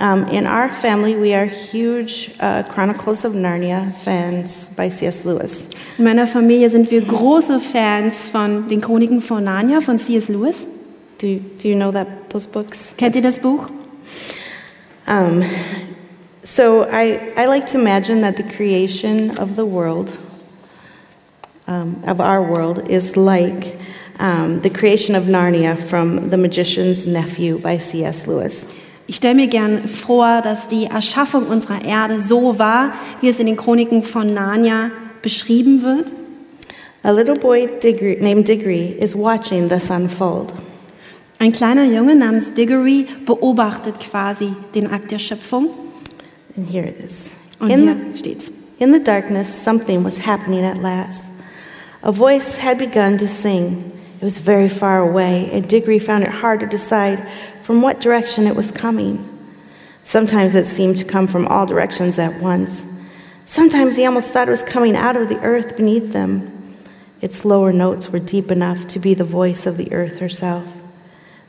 [0.00, 5.24] Um, in our family, we are huge uh, Chronicles of Narnia fans by C.S.
[5.24, 5.66] Lewis.
[5.98, 10.28] In meiner Familie sind wir große Fans von den Chroniken von Narnia von C.S.
[10.28, 10.64] Lewis.
[11.20, 12.94] Do, do you know that those books?
[12.96, 13.68] Kennt ihr das Buch?
[15.08, 15.42] Um,
[16.42, 20.12] so I, I like to imagine that the creation of the world,
[21.66, 23.78] um, of our world, is like
[24.18, 28.26] um, the creation of Narnia from The Magician's Nephew by C.S.
[28.26, 28.66] Lewis.
[29.06, 32.92] Ich stelle mir gern vor, dass die Erschaffung unserer Erde so war,
[33.22, 34.90] wie es in den Chroniken von Narnia
[35.22, 36.12] beschrieben wird.
[37.02, 40.52] A little boy Diggory, named Diggory is watching this unfold.
[41.40, 45.68] Ein kleiner Junge namens Diggory beobachtet quasi den Akt der Schöpfung.
[46.56, 47.30] And here it is.
[47.60, 48.50] Und In hier the, steht's.
[48.80, 51.30] in the darkness, something was happening at last.
[52.02, 53.92] A voice had begun to sing.
[54.20, 57.24] It was very far away, and Diggory found it hard to decide
[57.62, 59.24] from what direction it was coming.
[60.02, 62.84] Sometimes it seemed to come from all directions at once.
[63.46, 66.50] Sometimes he almost thought it was coming out of the earth beneath them.
[67.20, 70.64] Its lower notes were deep enough to be the voice of the earth herself.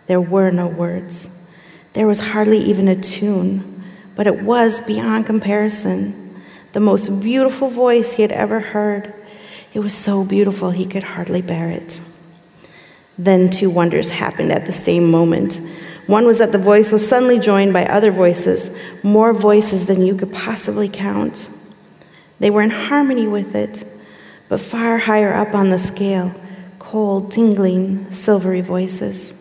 [0.10, 1.30] There were no words.
[1.94, 3.84] There was hardly even a tune,
[4.16, 6.42] but it was beyond comparison
[6.74, 9.14] the most beautiful voice he had ever heard.
[9.72, 12.02] It was so beautiful he could hardly bear it.
[13.20, 15.62] Then two wonders happened at the same moment.
[16.08, 18.72] One was that the voice was suddenly joined by other voices,
[19.04, 21.52] more voices than you could possibly count.
[22.40, 23.88] They were in harmony with it,
[24.48, 26.34] but far higher up on the scale,
[26.80, 29.36] cold, tingling, silvery voices.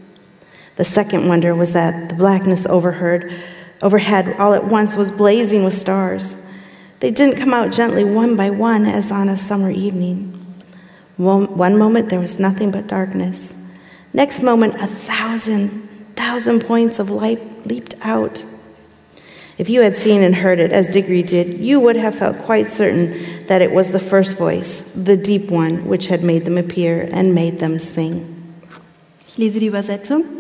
[0.79, 3.35] The second wonder was that the blackness overheard,
[3.83, 6.37] overhead all at once was blazing with stars.
[7.01, 10.35] They didn't come out gently one by one as on a summer evening.
[11.17, 13.53] One, moment there was nothing but darkness.
[14.13, 18.45] Next moment, a thousand, thousand points of light leaped out.
[19.59, 22.69] If you had seen and heard it as Diggory did, you would have felt quite
[22.69, 27.09] certain that it was the first voice, the deep one, which had made them appear
[27.11, 28.55] and made them sing.
[29.27, 30.38] Ich lese die Übersetzung.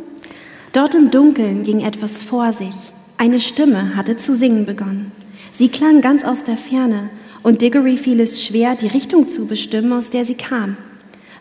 [0.72, 2.74] Dort im Dunkeln ging etwas vor sich.
[3.16, 5.12] Eine Stimme hatte zu singen begonnen.
[5.56, 7.10] Sie klang ganz aus der Ferne
[7.42, 10.76] und Diggory fiel es schwer, die Richtung zu bestimmen, aus der sie kam.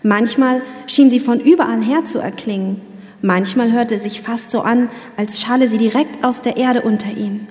[0.01, 2.81] Manchmal schien sie von überall her zu erklingen.
[3.21, 7.09] Manchmal hörte es sich fast so an, als schalle sie direkt aus der Erde unter
[7.09, 7.47] ihn.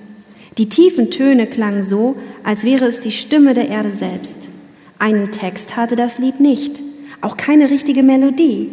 [0.57, 4.37] Die tiefen Töne klangen so, als wäre es die Stimme der Erde selbst.
[4.97, 6.81] Einen Text hatte das Lied nicht,
[7.21, 8.71] auch keine richtige Melodie,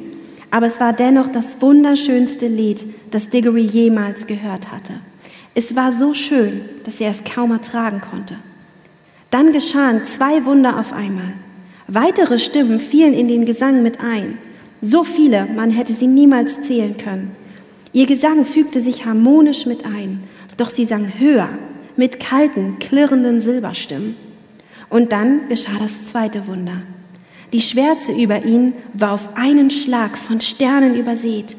[0.55, 4.93] aber es war dennoch das wunderschönste Lied, das Diggory jemals gehört hatte.
[5.53, 8.37] Es war so schön, dass er es kaum ertragen konnte.
[9.31, 11.33] Dann geschahen zwei Wunder auf einmal.
[11.89, 14.39] Weitere Stimmen fielen in den Gesang mit ein.
[14.81, 17.35] So viele, man hätte sie niemals zählen können.
[17.93, 20.23] Ihr Gesang fügte sich harmonisch mit ein,
[20.57, 21.49] doch sie sang höher,
[21.97, 24.15] mit kalten, klirrenden Silberstimmen.
[24.89, 26.83] Und dann geschah das zweite Wunder.
[27.55, 31.55] Die Schwärze über ihn war auf einen Schlag von Sternen übersät.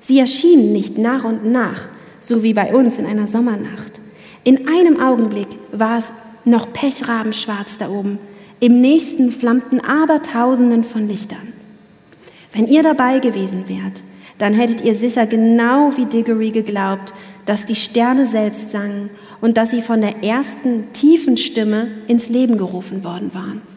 [0.00, 4.00] Sie erschienen nicht nach und nach, so wie bei uns in einer Sommernacht.
[4.44, 6.04] In einem Augenblick war es
[6.46, 8.18] noch pechrabenschwarz da oben,
[8.58, 11.52] im nächsten flammten Abertausenden von Lichtern.
[12.54, 14.02] Wenn ihr dabei gewesen wärt,
[14.38, 17.12] dann hättet ihr sicher genau wie Diggory geglaubt,
[17.44, 19.10] dass die Sterne selbst sangen
[19.42, 23.73] und dass sie von der ersten tiefen Stimme ins Leben gerufen worden waren.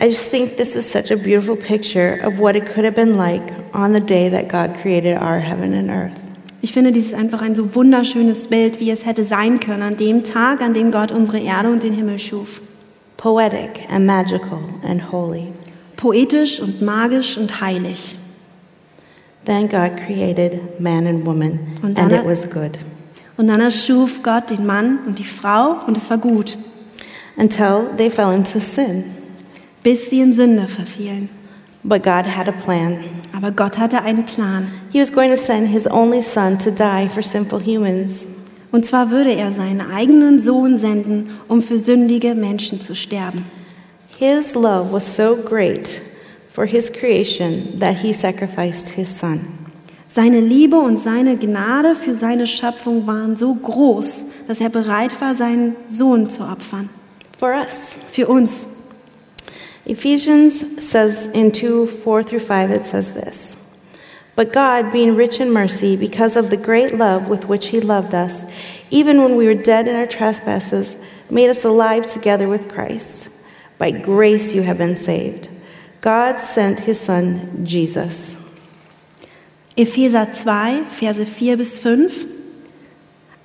[0.00, 3.16] I just think this is such a beautiful picture of what it could have been
[3.16, 3.42] like
[3.74, 6.20] on the day that God created our heaven and earth.
[6.60, 9.96] Ich finde, dies ist einfach ein so wunderschönes Bild, wie es hätte sein können an
[9.96, 12.60] dem Tag, an dem Gott unsere Erde und den Himmel schuf.
[13.16, 15.48] Poetic and magical and holy.
[15.96, 18.16] Poetisch und magisch und heilig.
[19.46, 22.78] Then God created man and woman, Und and it was good.
[23.36, 26.56] Und dann erschuf Gott den Mann und die Frau und es war gut,
[27.36, 29.04] Until they fell into sin.
[29.82, 31.28] Bis sie in Sünde verfielen.
[31.84, 33.04] But God had a plan.
[33.34, 34.68] Aber Gott hatte einen Plan.
[34.92, 38.26] He was going to send his only son to die for sinful humans.
[38.70, 43.46] Und zwar würde er seinen eigenen Sohn senden, um für sündige Menschen zu sterben.
[44.18, 46.02] His love was so great
[46.52, 49.40] for his creation that he sacrificed his son.
[50.14, 55.36] Seine Liebe und seine Gnade für seine Schöpfung waren so groß, dass er bereit war,
[55.36, 56.90] seinen Sohn zu opfern.
[57.38, 57.96] For us.
[58.10, 58.52] Für uns.
[59.88, 63.56] Ephesians says in 2 4 through 5, it says this
[64.36, 68.14] But God, being rich in mercy, because of the great love with which He loved
[68.14, 68.44] us,
[68.90, 70.96] even when we were dead in our trespasses,
[71.30, 73.28] made us alive together with Christ.
[73.78, 75.48] By grace you have been saved.
[76.02, 78.36] God sent His Son, Jesus.
[79.74, 82.26] Epheser 2, Verse 4 bis 5.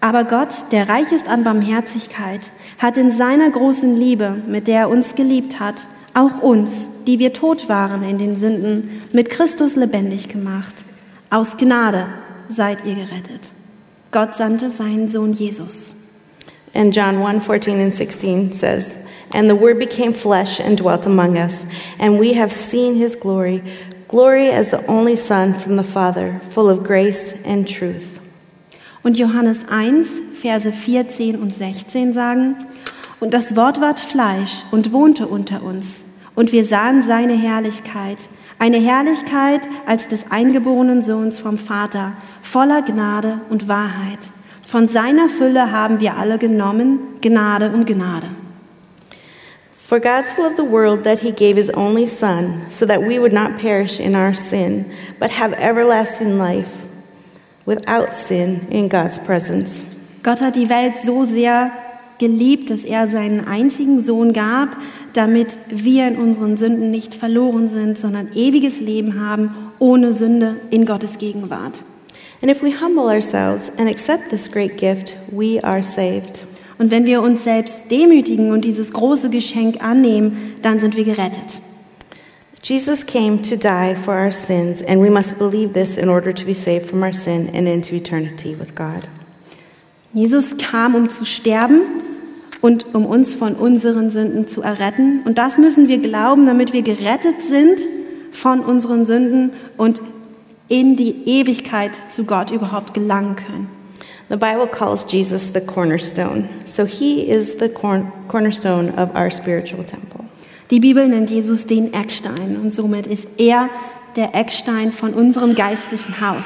[0.01, 4.89] Aber Gott, der reich ist an Barmherzigkeit, hat in seiner großen Liebe, mit der er
[4.89, 10.29] uns geliebt hat, auch uns, die wir tot waren in den Sünden, mit Christus lebendig
[10.29, 10.85] gemacht.
[11.29, 12.07] Aus Gnade
[12.49, 13.51] seid ihr gerettet.
[14.11, 15.91] Gott sandte seinen Sohn Jesus.
[16.75, 18.97] And John 1 14 and 16 says,
[19.33, 21.65] And the Word became flesh and dwelt among us,
[21.99, 23.63] and we have seen his glory,
[24.07, 28.19] glory as the only Son from the Father, full of grace and truth.
[29.03, 30.05] Und Johannes 1,
[30.39, 32.55] Verse 14 und 16 sagen,
[33.23, 35.93] Und das Wort ward Fleisch und wohnte unter uns,
[36.35, 38.17] und wir sahen seine Herrlichkeit,
[38.59, 44.19] eine Herrlichkeit als des eingeborenen Sohns vom Vater, voller Gnade und Wahrheit.
[44.67, 48.27] Von seiner Fülle haben wir alle genommen, Gnade um Gnade.
[49.87, 53.19] For God so loved the world that he gave his only Son, so that we
[53.19, 54.83] would not perish in our sin,
[55.21, 56.67] but have everlasting life
[57.65, 59.85] without sin in God's presence.
[60.23, 61.71] Gott hat die Welt so sehr
[62.19, 64.77] geliebt, dass er seinen einzigen Sohn gab,
[65.13, 70.85] damit wir in unseren Sünden nicht verloren sind, sondern ewiges Leben haben, ohne Sünde in
[70.85, 71.83] Gottes Gegenwart.
[72.41, 76.45] And if we humble ourselves and accept this great gift, we are saved.
[76.77, 81.61] Und wenn wir uns selbst demütigen und dieses große Geschenk annehmen, dann sind wir gerettet.
[82.63, 86.45] Jesus came to die for our sins, and we must believe this in order to
[86.45, 89.07] be saved from our sin and into eternity with God.
[90.13, 91.81] Jesus kam, um zu sterben
[92.61, 95.21] und um uns von unseren Sünden zu erretten.
[95.25, 97.79] Und das müssen wir glauben, damit wir gerettet sind
[98.31, 100.01] von unseren Sünden und
[100.69, 103.67] in die Ewigkeit zu Gott überhaupt gelangen können.
[104.29, 109.83] The Bible calls Jesus the cornerstone, so he is the corn- cornerstone of our spiritual
[109.83, 110.21] temple.
[110.71, 113.69] Die Bibel nennt Jesus den Eckstein und somit ist er
[114.15, 116.45] der Eckstein von unserem geistlichen Haus.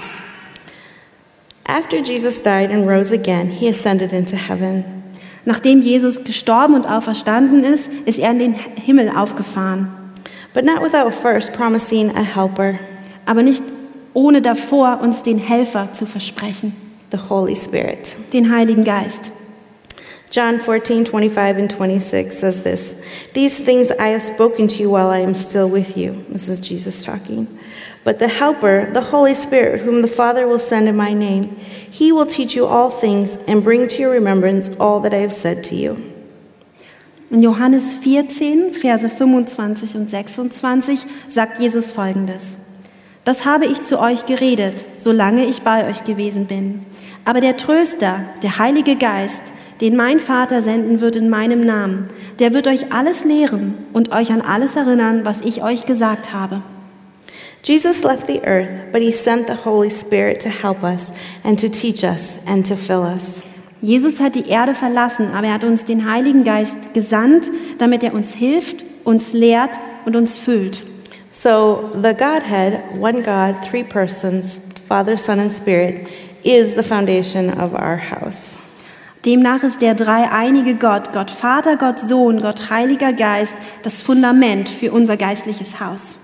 [1.67, 4.85] After Jesus died and rose again, he ascended into heaven.
[5.45, 9.87] Nachdem Jesus gestorben und auferstanden ist, ist er in den Himmel aufgefahren.
[10.53, 12.79] But not without first promising a helper,
[13.25, 13.61] Aber nicht
[14.13, 16.73] ohne davor uns den Helfer zu versprechen,
[17.11, 18.15] the Holy Spirit.
[18.33, 19.31] den Heiligen Geist.
[20.29, 22.93] John 14, 25 and 26 says this
[23.33, 26.25] These things I have spoken to you while I am still with you.
[26.29, 27.47] This is Jesus talking.
[28.03, 31.55] But the Helper, the Holy Spirit, whom the Father will send in my name,
[31.89, 35.33] he will teach you all things and bring to your remembrance all that I have
[35.33, 36.13] said to you.
[37.29, 42.43] In Johannes 14, Verse 25 und 26 sagt Jesus folgendes.
[43.25, 46.85] Das habe ich zu euch geredet, solange ich bei euch gewesen bin.
[47.25, 49.41] Aber der Tröster, der Heilige Geist,
[49.81, 52.09] den mein Vater senden wird in meinem Namen,
[52.39, 56.61] der wird euch alles lehren und euch an alles erinnern, was ich euch gesagt habe.
[57.63, 61.11] Jesus left the earth, but he sent the Holy Spirit to help us
[61.43, 63.41] and to teach us and to fill us.
[63.81, 68.13] Jesus hat die Erde verlassen, aber er hat uns den Heiligen Geist gesandt, damit er
[68.13, 69.71] uns hilft, uns lehrt
[70.05, 70.83] und uns füllt.
[71.31, 76.07] So, the Godhead, one God, three persons, Father, Son, and Spirit,
[76.43, 78.57] is the foundation of our house.
[79.25, 83.53] Demnach ist der dreieinige Gott, Gott Vater, Gott Sohn, Gott Heiliger Geist,
[83.83, 86.17] das Fundament für unser geistliches Haus.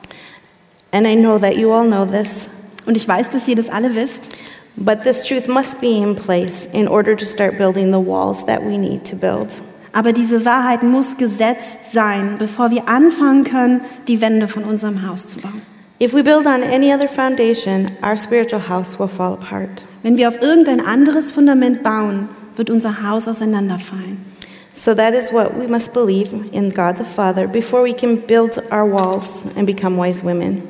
[0.92, 2.48] And I know that you all know this,
[2.86, 4.30] Und ich weiß, dass ihr das alle wisst,
[4.76, 8.62] but this truth must be in place in order to start building the walls that
[8.62, 9.48] we need to build.
[9.94, 15.28] aber diese Wahrheit muss gesetzt sein, bevor wir anfangen können, die Wände von unserem Haus
[15.28, 15.62] zu bauen.
[16.02, 19.84] If we build on any other foundation, our spiritual house will fall apart.
[20.02, 24.26] Wenn wir auf irgendein anderes Fundament bauen, wird unser Haus auseinanderfallen.
[24.74, 28.62] So that is what we must believe in God the Father before we can build
[28.72, 30.64] our walls and become wise women.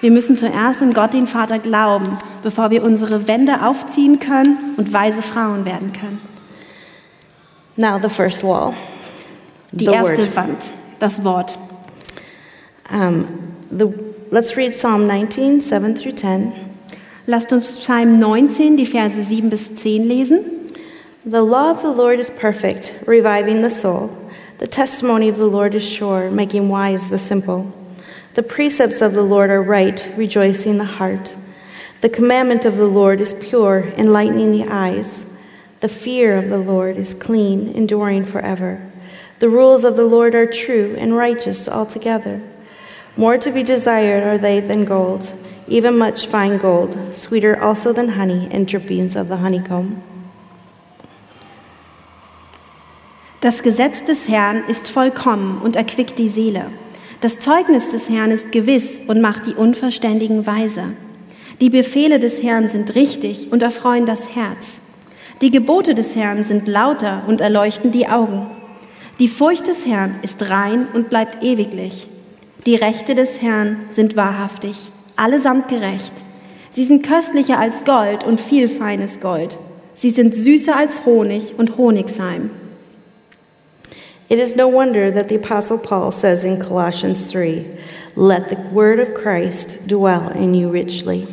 [0.00, 4.92] Wir müssen zuerst an Gott, den Vater, glauben, bevor wir unsere Wände aufziehen können und
[4.92, 6.20] weise Frauen werden können.
[7.76, 8.74] Now, the first wall.
[9.72, 10.36] Die the erste word.
[10.36, 11.58] Wand, das Wort.
[12.90, 13.26] Um,
[13.70, 13.86] the,
[14.30, 16.52] let's read Psalm 19, 7 through 10.
[17.26, 20.55] Lasst uns Psalm 19, die Verse 7 bis 10 lesen.
[21.26, 24.16] The law of the Lord is perfect, reviving the soul.
[24.58, 27.74] The testimony of the Lord is sure, making wise the simple.
[28.34, 31.34] The precepts of the Lord are right, rejoicing the heart.
[32.00, 35.36] The commandment of the Lord is pure, enlightening the eyes.
[35.80, 38.88] The fear of the Lord is clean, enduring forever.
[39.40, 42.40] The rules of the Lord are true and righteous altogether.
[43.16, 45.34] More to be desired are they than gold,
[45.66, 50.15] even much fine gold, sweeter also than honey and drippings of the honeycomb.
[53.46, 56.64] Das Gesetz des Herrn ist vollkommen und erquickt die Seele.
[57.20, 60.94] Das Zeugnis des Herrn ist gewiss und macht die Unverständigen weise.
[61.60, 64.80] Die Befehle des Herrn sind richtig und erfreuen das Herz.
[65.42, 68.48] Die Gebote des Herrn sind lauter und erleuchten die Augen.
[69.20, 72.08] Die Furcht des Herrn ist rein und bleibt ewiglich.
[72.66, 76.14] Die Rechte des Herrn sind wahrhaftig, allesamt gerecht.
[76.72, 79.56] Sie sind köstlicher als Gold und viel feines Gold.
[79.94, 82.50] Sie sind süßer als Honig und Honigseim.
[84.28, 87.64] It is no wonder that the Apostle Paul says in Colossians 3
[88.16, 91.28] Let the word of Christ dwell in you richly.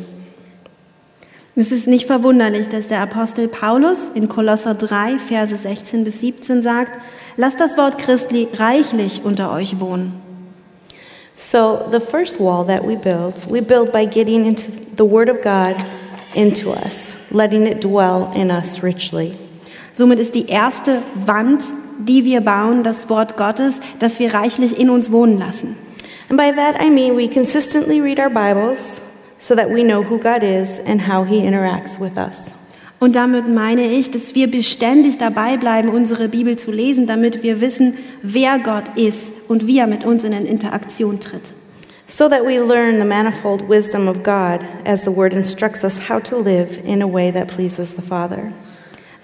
[1.56, 6.62] Es ist nicht verwunderlich, dass der Apostel Paulus in Kolosser 3, Verse 16 bis 17
[6.62, 7.00] sagt,
[7.36, 10.20] lasst das Wort Christi reichlich unter euch wohnen.
[11.36, 15.42] So, the first wall that we build, we build by getting into the Word of
[15.42, 15.76] God
[16.34, 19.36] into us, letting it dwell in us richly.
[19.94, 21.62] Somit ist die erste Wand,
[21.98, 25.76] die wir bauen, das Wort Gottes, das wir reichlich in uns wohnen lassen.
[26.28, 29.00] And by that I mean we consistently read our Bibles
[29.38, 32.54] so that we know who God is and how He interacts with us.
[33.00, 37.60] Und damit meine ich, dass wir beständig dabei bleiben, unsere Bibel zu lesen, damit wir
[37.60, 41.52] wissen, wer Gott ist und wie er mit uns in Interaktion tritt.
[42.06, 46.20] So that we learn the manifold wisdom of God as the Word instructs us how
[46.20, 48.52] to live in a way that pleases the Father.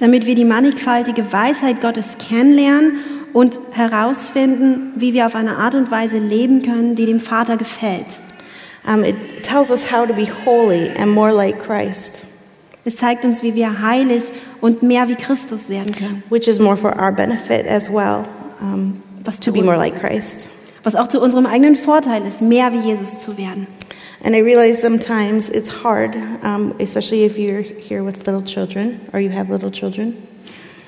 [0.01, 2.95] Damit wir die mannigfaltige Weisheit Gottes kennenlernen
[3.33, 8.19] und herausfinden, wie wir auf eine Art und Weise leben können, die dem Vater gefällt.
[8.87, 12.25] Um, it tells us how to be holy and more like Christ,
[12.87, 14.25] Es zeigt uns, wie wir heilig
[14.63, 16.23] und mehr wie Christus werden können.
[16.31, 18.25] which is more for our benefit as well,
[18.63, 20.49] um, Was, to be more like Christ.
[20.83, 23.67] was auch zu unserem eigenen Vorteil ist, mehr wie Jesus zu werden.
[24.23, 29.21] And I realize sometimes it's hard, um, especially if you're here with little children or
[29.21, 30.15] you have little children.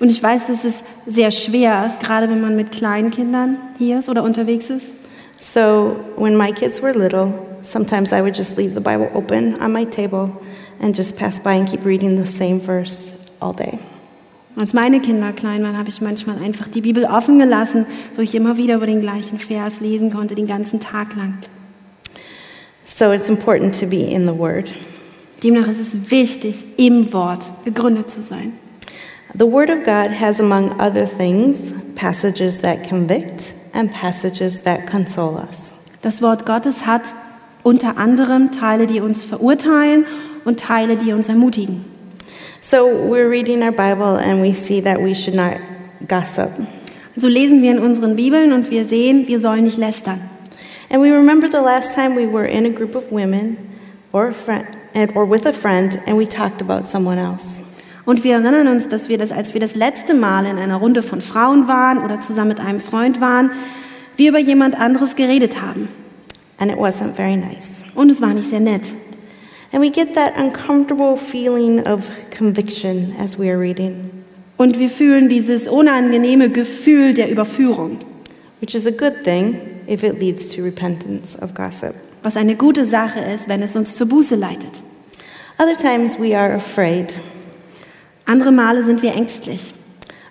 [0.00, 0.74] Und ich weiß, dass es
[1.06, 4.86] sehr schwer ist, gerade wenn man mit kleinen Kindern hier ist oder unterwegs ist.
[5.38, 9.72] So when my kids were little, sometimes I would just leave the Bible open on
[9.72, 10.30] my table
[10.80, 13.78] and just pass by and keep reading the same verse all day.
[14.56, 18.34] Als meine Kinder klein waren, habe ich manchmal einfach die Bibel offen gelassen, so ich
[18.34, 21.38] immer wieder über den gleichen Vers lesen konnte, den ganzen Tag lang.
[22.94, 24.70] So it's important to be in the Word.
[25.42, 28.52] Demnach ist es wichtig, im Wort gegründet zu sein.
[29.34, 35.36] The Word of God has, among other things, passages that convict and passages that console
[35.36, 35.72] us.
[36.02, 37.02] Das Wort Gottes hat
[37.62, 40.04] unter anderem Teile, die uns verurteilen
[40.44, 41.84] und Teile, die uns ermutigen.
[42.60, 45.56] So we're reading our Bible and we see that we should not
[46.08, 46.50] gossip.
[47.16, 50.31] So lesen wir in unseren Bibeln und wir sehen, wir sollen nicht lästern.
[50.92, 53.56] And we remember the last time we were in a group of women
[54.12, 54.76] or a friend
[55.14, 57.58] or with a friend and we talked about someone else.
[58.04, 61.02] Und wir erinnern uns, dass wir das, als wir das letzte Mal in einer Runde
[61.02, 63.52] von Frauen waren oder zusammen mit einem Freund waren,
[64.18, 65.88] wir über jemand anderes geredet haben.
[66.58, 67.84] And it wasn't very nice.
[67.94, 68.92] Und es war nicht sehr nett.
[69.72, 74.10] And we get that uncomfortable feeling of conviction as we are reading,
[74.58, 77.96] Und wir fühlen dieses unangenehme Gefühl der Überführung,
[78.60, 81.94] which is a good thing if it leads to repentance of gossip.
[82.22, 84.82] was eine gute Sache ist, wenn es uns zur Buße leitet.
[85.58, 87.12] Other times we are afraid,
[88.24, 89.74] Andere Male sind wir ängstlich.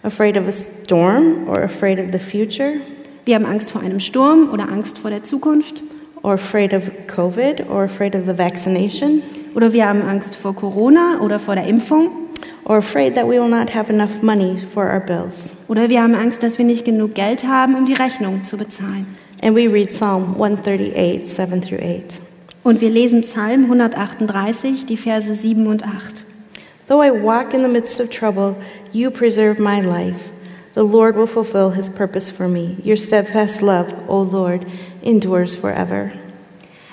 [0.03, 2.73] afraid of a storm or afraid of the future
[3.25, 5.83] Wir haben Angst vor einem Sturm oder Angst vor der Zukunft.
[6.23, 9.21] or afraid of COVID or afraid of the vaccination
[9.53, 12.09] Oder wir haben Angst vor Corona oder vor der Impfung.
[12.65, 15.53] or afraid that we will not have enough money for our bills.
[15.67, 19.05] Oder wir haben Angst, dass wir nicht genug Geld haben, um die Rechnung zu bezahlen.
[19.41, 22.21] And we read Psalm 138, 7 through 8.
[22.63, 26.23] Und wir lesen Psalm 138, die Verse 7 und 8.
[26.87, 28.55] Though I walk in the midst of trouble,
[28.91, 30.31] you preserve my life.
[30.75, 32.77] The Lord will fulfill his purpose for me.
[32.83, 34.65] Your steadfast love, O Lord,
[35.01, 36.11] endures forever.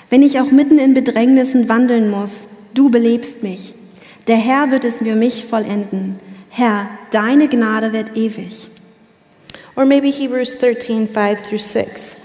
[0.09, 3.75] Wenn ich auch mitten in Bedrängnissen wandeln muss, du belebst mich.
[4.27, 6.19] Der Herr wird es für mich vollenden.
[6.49, 8.69] Herr, deine Gnade wird ewig.
[9.75, 12.15] Or maybe Hebrews 13, 5 through 6.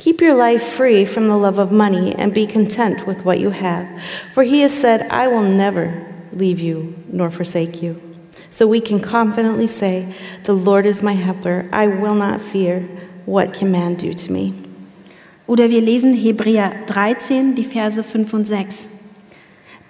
[0.00, 3.50] Keep your life free from the love of money and be content with what you
[3.50, 3.86] have.
[4.32, 5.92] For he has said, I will never
[6.32, 8.00] leave you nor forsake you.
[8.50, 10.06] So we can confidently say,
[10.44, 11.68] The Lord is my helper.
[11.70, 12.88] I will not fear.
[13.26, 14.54] What can man do to me?
[15.46, 18.88] Oder wir lesen Hebräer 13, die Verse 5 und 6.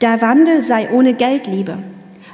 [0.01, 1.79] Der Wandel sei ohne Geldliebe.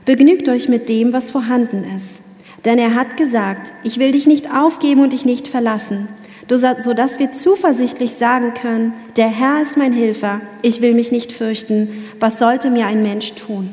[0.06, 2.22] Begnügt euch mit dem, was vorhanden ist.
[2.64, 6.08] Denn er hat gesagt, ich will dich nicht aufgeben und dich nicht verlassen,
[6.48, 11.32] so dass wir zuversichtlich sagen können, der Herr ist mein Hilfer, ich will mich nicht
[11.32, 13.70] fürchten, was sollte mir ein Mensch tun?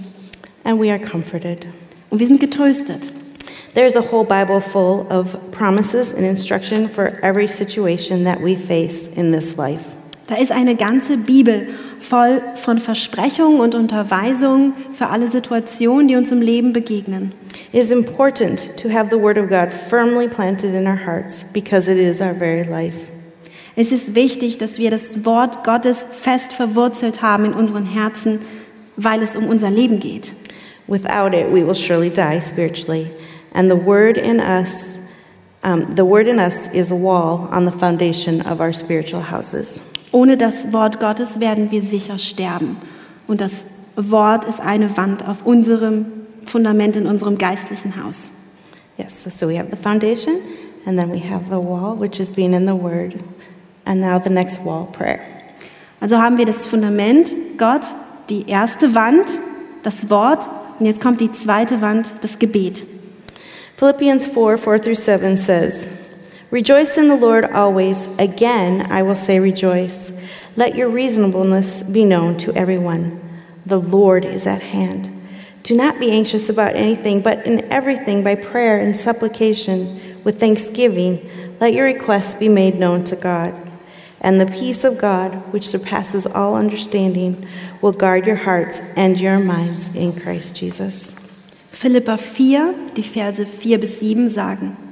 [0.64, 1.68] And we are comforted.
[2.10, 3.12] Und wir sind getröstet.
[3.74, 9.08] There's a whole Bible full of promises and instruction for every situation that we face
[9.16, 9.84] in this life.
[10.28, 11.68] Da ist eine ganze Bibel
[12.04, 17.34] voll von Versprechungen und Unterweisungen für alle Situationen, die uns im Leben begegnen.
[17.72, 21.90] It is important to have the Word of God firmly planted in our hearts because
[21.90, 22.96] it is our very life.
[23.76, 28.40] Es ist wichtig, dass wir das Wort Gottes fest verwurzelt haben in unseren Herzen,
[28.98, 30.34] weil es um unser Leben geht.
[30.88, 33.08] Without it, we will surely die spiritually.
[33.54, 35.00] And the Word in us,
[35.64, 39.82] um, the Word in us is a wall on the foundation of our spiritual houses.
[40.14, 42.78] Ohne das Wort Gottes werden wir sicher sterben.
[43.28, 43.52] Und das
[43.96, 46.06] Wort ist eine Wand auf unserem
[46.46, 48.32] Fundament in unserem geistlichen Haus.
[48.98, 50.36] Yes, so we have the foundation,
[50.86, 53.16] and then we have the wall, which is being in the Word.
[53.86, 55.20] And now the next wall, prayer.
[56.00, 57.82] Also haben wir das Fundament, Gott,
[58.30, 59.26] die erste Wand,
[59.82, 60.48] das Wort
[60.78, 62.86] und jetzt kommt die zweite Wand, das Gebet.
[63.78, 65.88] Philippians 4 4 through 7 says,
[66.54, 68.06] Rejoice in the Lord always.
[68.20, 70.12] Again, I will say rejoice.
[70.56, 73.20] Let your reasonableness be known to everyone.
[73.66, 75.10] The Lord is at hand.
[75.64, 81.28] Do not be anxious about anything, but in everything, by prayer and supplication, with thanksgiving,
[81.60, 83.56] let your requests be made known to God.
[84.22, 87.48] And the peace of God, which surpasses all understanding,
[87.82, 91.16] will guard your hearts and your minds in Christ Jesus.
[91.72, 94.83] Philippa 4, die Verse 4 bis 7 sagen,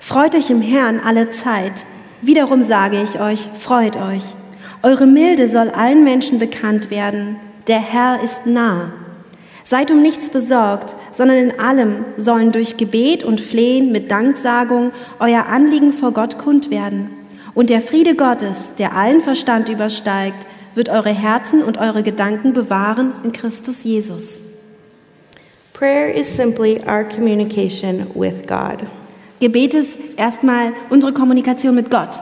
[0.00, 1.84] Freut euch im Herrn alle Zeit.
[2.22, 4.24] Wiederum sage ich euch, freut euch.
[4.82, 7.36] Eure Milde soll allen Menschen bekannt werden.
[7.66, 8.92] Der Herr ist nah.
[9.64, 14.90] Seid um nichts besorgt, sondern in allem sollen durch Gebet und Flehen mit Danksagung
[15.20, 17.10] euer Anliegen vor Gott kund werden.
[17.54, 23.12] Und der Friede Gottes, der allen Verstand übersteigt, wird eure Herzen und eure Gedanken bewahren
[23.22, 24.40] in Christus Jesus.
[25.74, 28.78] Prayer is simply our communication with God.
[29.40, 32.20] Gebet ist erstmal unsere Kommunikation mit Gott.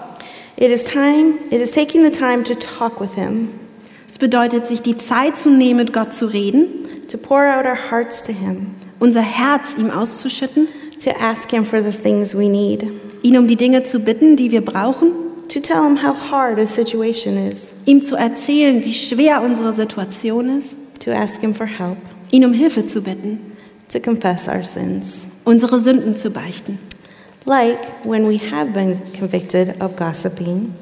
[0.56, 3.50] It is time, it is taking the time to talk with Him,
[4.08, 6.66] Es bedeutet, sich die Zeit zu nehmen, mit Gott zu reden,
[7.10, 8.68] to pour out our hearts to Him,
[9.00, 10.66] unser Herz ihm auszuschütten,
[11.04, 12.86] to ask Him for the things we need,
[13.22, 15.10] ihn um die Dinge zu bitten, die wir brauchen,
[15.48, 20.58] to tell Him how hard a situation is, ihm zu erzählen, wie schwer unsere Situation
[20.58, 21.98] ist, to ask Him for help,
[22.30, 23.56] ihn um Hilfe zu bitten,
[23.92, 25.27] to confess our sins.
[25.48, 26.78] Unsere Sünden zu beichten.
[27.46, 30.74] Like when we have been convicted of gossiping,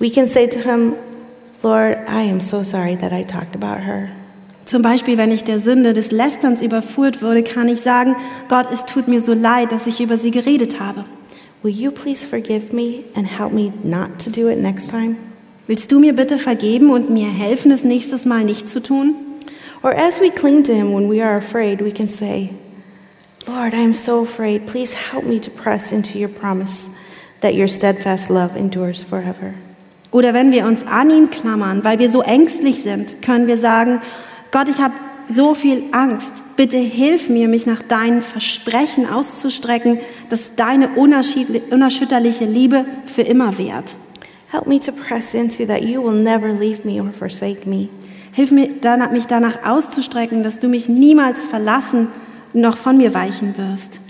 [0.00, 0.94] we can say to Him,
[1.62, 4.08] Lord, I am so sorry that I talked about her.
[4.64, 8.16] Zum Beispiel, wenn ich der Sünde des Lästerns überführt wurde, kann ich sagen,
[8.48, 11.04] Gott, es tut mir so leid, dass ich über sie geredet habe.
[11.62, 15.16] Will you please forgive me and help me not to do it next time?
[15.66, 19.14] Willst du mir bitte vergeben und mir helfen, es nächstes Mal nicht zu tun?
[19.82, 22.50] Or as we cling to Him when we are afraid, we can say,
[23.48, 24.66] Lord, I am so afraid.
[24.66, 26.88] Please help me to press into your promise
[27.42, 29.54] that your steadfast love endures forever.
[30.10, 34.00] Oder wenn wir uns an ihn klammern, weil wir so ängstlich sind, können wir sagen,
[34.50, 34.94] Gott, ich habe
[35.28, 36.32] so viel Angst.
[36.56, 43.94] Bitte hilf mir, mich nach deinen Versprechen auszustrecken, dass deine unerschütterliche Liebe für immer währt.
[44.50, 47.88] Help me to press into that you will never leave me or forsake me.
[48.32, 48.70] Hilf mir,
[49.12, 52.08] mich danach auszustrecken, dass du mich niemals verlassen
[52.60, 54.00] noch von mir weichen wirst.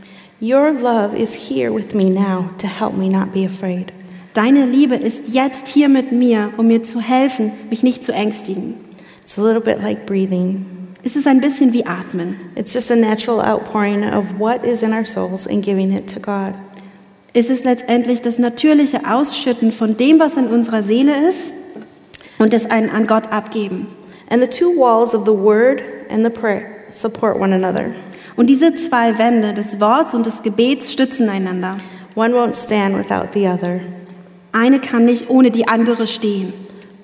[0.40, 3.92] Your love is here with me now to help me not be afraid.
[4.34, 8.74] Deine Liebe ist jetzt hier mit mir, um mir zu helfen, mich nicht zu ängstigen.
[9.22, 10.66] It's a little bit like breathing.
[11.02, 12.36] Es ist ein bisschen wie Atmen.
[12.54, 16.20] It's just a natural outpouring of what is in our souls and giving it to
[16.20, 16.52] God.
[17.32, 21.52] Es ist letztendlich das natürliche Ausschütten von dem, was in unserer Seele ist
[22.38, 23.88] und es an Gott abgeben.
[24.30, 27.94] And the two walls of the word and the prayer support one another.
[28.36, 31.78] Und diese zwei Wände des Worts und des Gebets stützen einander.
[32.14, 33.80] One won't stand without the other.
[34.52, 36.52] Eine kann nicht ohne die andere stehen.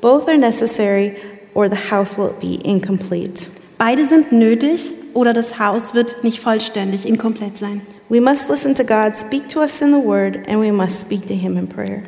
[0.01, 1.14] Both are necessary,
[1.55, 3.47] or the house will be incomplete.
[3.78, 7.83] Beide sind nötig oder das Haus wird nicht vollständig, inkomplett sein.
[8.09, 11.26] We must listen to God speak to us in the Word, and we must speak
[11.28, 12.03] to Him in prayer.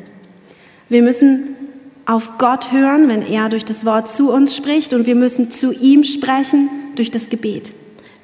[0.89, 1.55] Wir müssen
[2.05, 5.71] auf Gott hören, wenn er durch das Wort zu uns spricht und wir müssen zu
[5.71, 7.71] ihm sprechen durch das Gebet.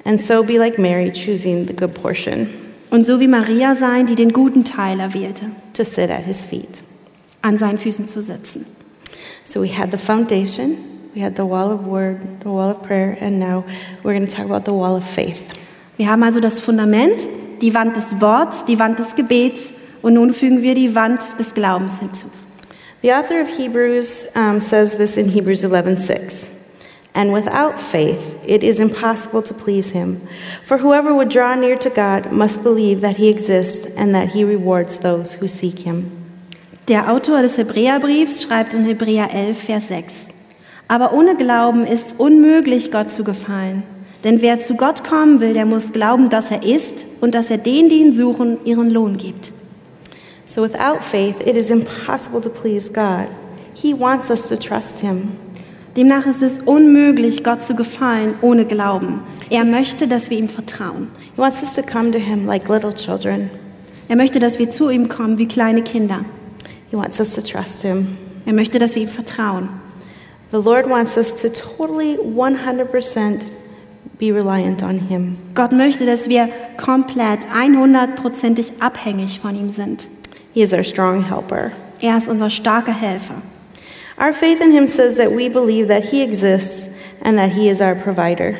[0.04, 2.48] And so be like Mary, choosing the good portion
[2.90, 6.82] Und so wie Maria sein, die den guten Teil erwählte, to sit at His feet.
[7.42, 8.66] an seinen Füßen zu sitzen.
[9.44, 10.76] So we had the foundation,
[11.14, 13.64] we had the wall of word, the wall of prayer, and now
[14.02, 15.42] we're going to talk about the wall of faith.
[15.96, 17.26] Wir haben also das Fundament,
[17.60, 19.60] die Wand des Worts, die Wand des Gebets
[20.02, 22.26] und nun fügen wir die Wand des Glaubens hinzu.
[23.02, 26.51] The author of Hebrews um, says this in Hebrews 11:6.
[27.14, 30.20] And without faith, it is impossible to please him.
[30.64, 34.44] For whoever would draw near to God must believe that he exists and that he
[34.44, 36.10] rewards those who seek him.
[36.88, 40.14] Der Autor des Hebräerbriefs schreibt in Hebräer 11, Vers 6.
[40.88, 43.82] Aber ohne Glauben ist es unmöglich, Gott zu gefallen.
[44.24, 47.58] Denn wer zu Gott kommen will, der muss glauben, dass er ist und dass er
[47.58, 49.52] denen, die ihn suchen, ihren Lohn gibt.
[50.46, 53.28] So without faith, it is impossible to please God.
[53.74, 55.32] He wants us to trust Him.
[55.96, 59.20] Demnach ist es unmöglich, Gott zu gefallen ohne Glauben.
[59.50, 61.08] Er möchte, dass wir ihm vertrauen.
[61.36, 63.50] He wants us to come to Him like little children.
[64.08, 66.24] Er möchte, dass wir zu ihm kommen wie kleine Kinder.
[66.90, 68.16] He wants us to trust Him.
[68.46, 69.68] Er möchte, dass wir ihm vertrauen.
[70.50, 73.40] The Lord wants us to totally 100%
[74.18, 75.36] be reliant on Him.
[75.54, 80.06] Gott möchte, dass wir komplett 100%ig abhängig von ihm sind.
[80.54, 81.70] He is our strong helper.
[82.00, 83.42] Er ist unser starker Helfer.
[84.22, 86.86] Our faith in Him says that we believe that He exists
[87.22, 88.56] and that He is our provider.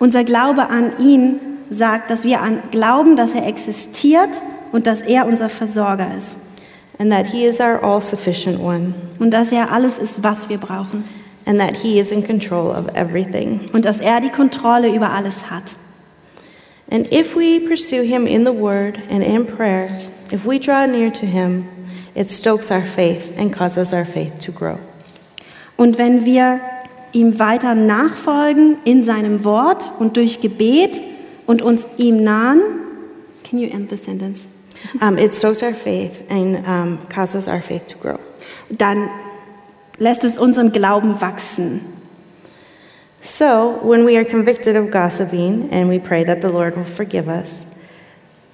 [0.00, 4.30] Unser Glaube an ihn sagt, dass wir an glauben, dass er existiert
[4.72, 6.26] und dass er unser Versorger ist.
[6.98, 10.58] and that He is our all sufficient one, Und dass er alles ist, was wir
[10.58, 11.04] brauchen.
[11.46, 13.68] and that He is in control of everything.
[13.72, 15.76] Und dass er die Kontrolle über alles hat.
[16.90, 19.88] And if we pursue Him in the Word and in prayer,
[20.32, 21.66] if we draw near to Him,
[22.14, 24.78] it stokes our faith and causes our faith to grow.
[25.76, 26.60] Und wenn wir
[27.12, 31.00] ihm weiter nachfolgen in seinem Wort und durch Gebet
[31.46, 32.60] und uns ihm nahen,
[33.42, 34.46] can you end the sentence?
[35.00, 38.18] Um, it stokes our faith and um, causes our faith to grow.
[38.70, 39.08] Dann
[39.98, 41.80] lässt es unseren Glauben wachsen.
[43.22, 47.28] So, when we are convicted of gossiping and we pray that the Lord will forgive
[47.28, 47.64] us,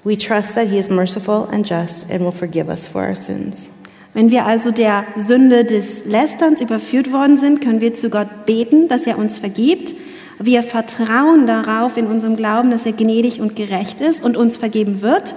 [0.05, 3.68] we trust that He is merciful and just and will forgive us for our sins.
[4.12, 8.88] Wenn wir also der Sünde des Lästerns überführt worden sind, können wir zu Gott beten,
[8.88, 9.94] dass er uns vergibt.
[10.40, 15.03] Wir vertrauen darauf in unserem Glauben, dass er gnädig und gerecht ist und uns vergeben
[15.03, 15.34] wird.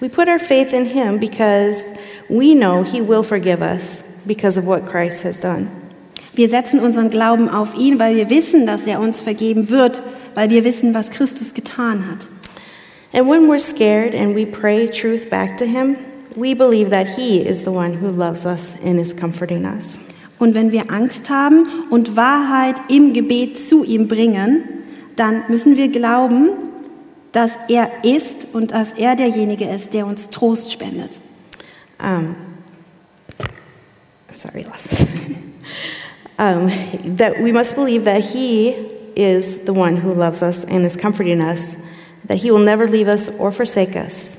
[0.00, 1.82] We put our faith in Him because
[2.28, 5.68] we know He will forgive us because of what Christ has done.
[6.34, 10.02] Wir setzen unseren Glauben auf ihn, weil wir wissen, dass er uns vergeben wird,
[10.34, 12.28] weil wir wissen, was Christus getan hat.
[13.12, 15.96] And when we're scared and we pray truth back to Him,
[16.36, 19.98] we believe that He is the one who loves us and is comforting us.
[20.38, 24.62] Und wenn wir Angst haben und Wahrheit im Gebet zu ihm bringen,
[25.16, 26.52] dann müssen wir glauben,
[27.32, 31.18] dass er ist und dass er derjenige ist, der uns Trost spendet.
[32.02, 32.36] Um,
[34.32, 34.88] sorry, lost.
[36.38, 36.70] um,
[37.16, 38.74] that we must believe that He
[39.14, 41.76] is the one who loves us and is comforting us,
[42.30, 44.38] that He will never leave us or forsake us.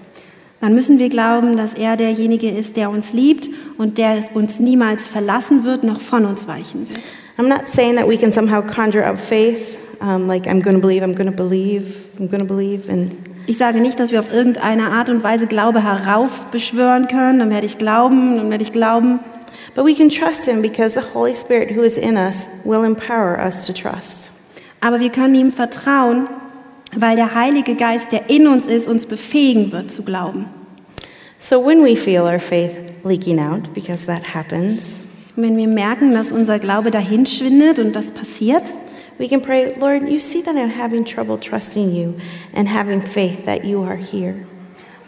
[0.62, 5.08] Dann müssen wir glauben, dass er derjenige ist, der uns liebt und der uns niemals
[5.08, 7.02] verlassen wird, noch von uns weichen wird.
[7.38, 10.82] I'm not saying that we can somehow conjure up faith, um, like I'm going to
[10.82, 13.12] believe, I'm going to believe, I'm going to believe, and
[13.48, 17.66] Ich sage nicht, dass wir auf irgendeine Art und Weise Glaube heraufbeschwören können, dann werde
[17.66, 19.20] ich glauben, dann werde ich glauben.
[19.74, 23.39] but we can trust Him because the Holy Spirit who is in us will empower
[23.39, 24.30] us to trust.
[24.80, 26.28] Aber wir können ihm vertrauen,
[26.96, 30.46] weil der Heilige Geist, der in uns ist, uns befähigen wird zu glauben.
[31.39, 32.72] So when we feel our faith
[33.04, 34.96] leaking out, because that happens,
[35.36, 38.64] wenn wir merken, dass unser Glaube dahinschwindet und das passiert,
[39.18, 42.14] we can pray, Lord, you see that I'm having trouble trusting you
[42.54, 44.36] and having faith that you are here.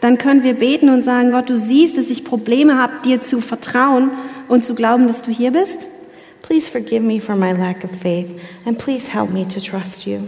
[0.04, 3.40] dann können wir beten und sagen, Gott, du siehst, dass ich Probleme habe, dir zu
[3.40, 4.12] vertrauen
[4.50, 5.88] und zu glauben, dass du hier bist.
[6.42, 8.28] Please forgive me for my lack of faith
[8.66, 10.20] and please help me to trust you.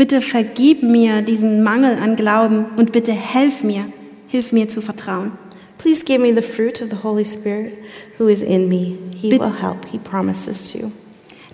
[0.00, 3.84] Bitte vergib mir diesen Mangel an Glauben und bitte helf mir,
[4.28, 5.32] hilf mir zu vertrauen.
[5.76, 7.76] Please give me the fruit of the Holy Spirit
[8.16, 8.96] who is in me.
[9.14, 10.90] He Bit- will help, He promises to.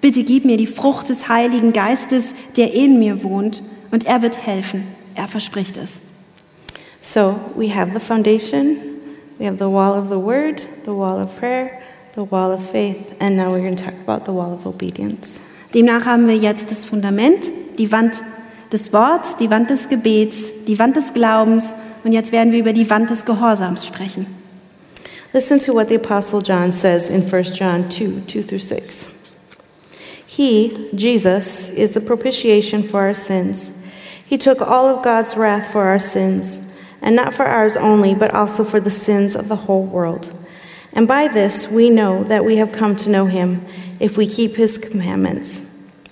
[0.01, 2.23] Bitte gib mir die Frucht des Heiligen Geistes,
[2.57, 4.85] der in mir wohnt, und er wird helfen.
[5.17, 5.91] Er verspricht es.
[7.03, 8.77] So we have the foundation,
[9.41, 11.69] we have the wall of the word, the wall of prayer,
[12.15, 15.41] the wall of faith, and now we're going to talk about the wall of obedience.
[15.75, 18.23] Demnach haben wir jetzt das Fundament, die Wand
[18.73, 21.67] des Worts, die Wand des Gebets, die Wand des Glaubens
[22.05, 24.27] und jetzt werden wir über die Wand des Gehorsams sprechen.
[25.33, 29.09] Listen to what the Apostle John says in 1 John 2 2 through 6.
[30.27, 33.71] He, Jesus, is the propitiation for our sins.
[34.25, 36.59] He took all of God's wrath for our sins,
[37.03, 40.33] and not for ours only, but also for the sins of the whole world.
[40.93, 43.65] And by this we know that we have come to know him
[44.01, 45.61] if we keep his commandments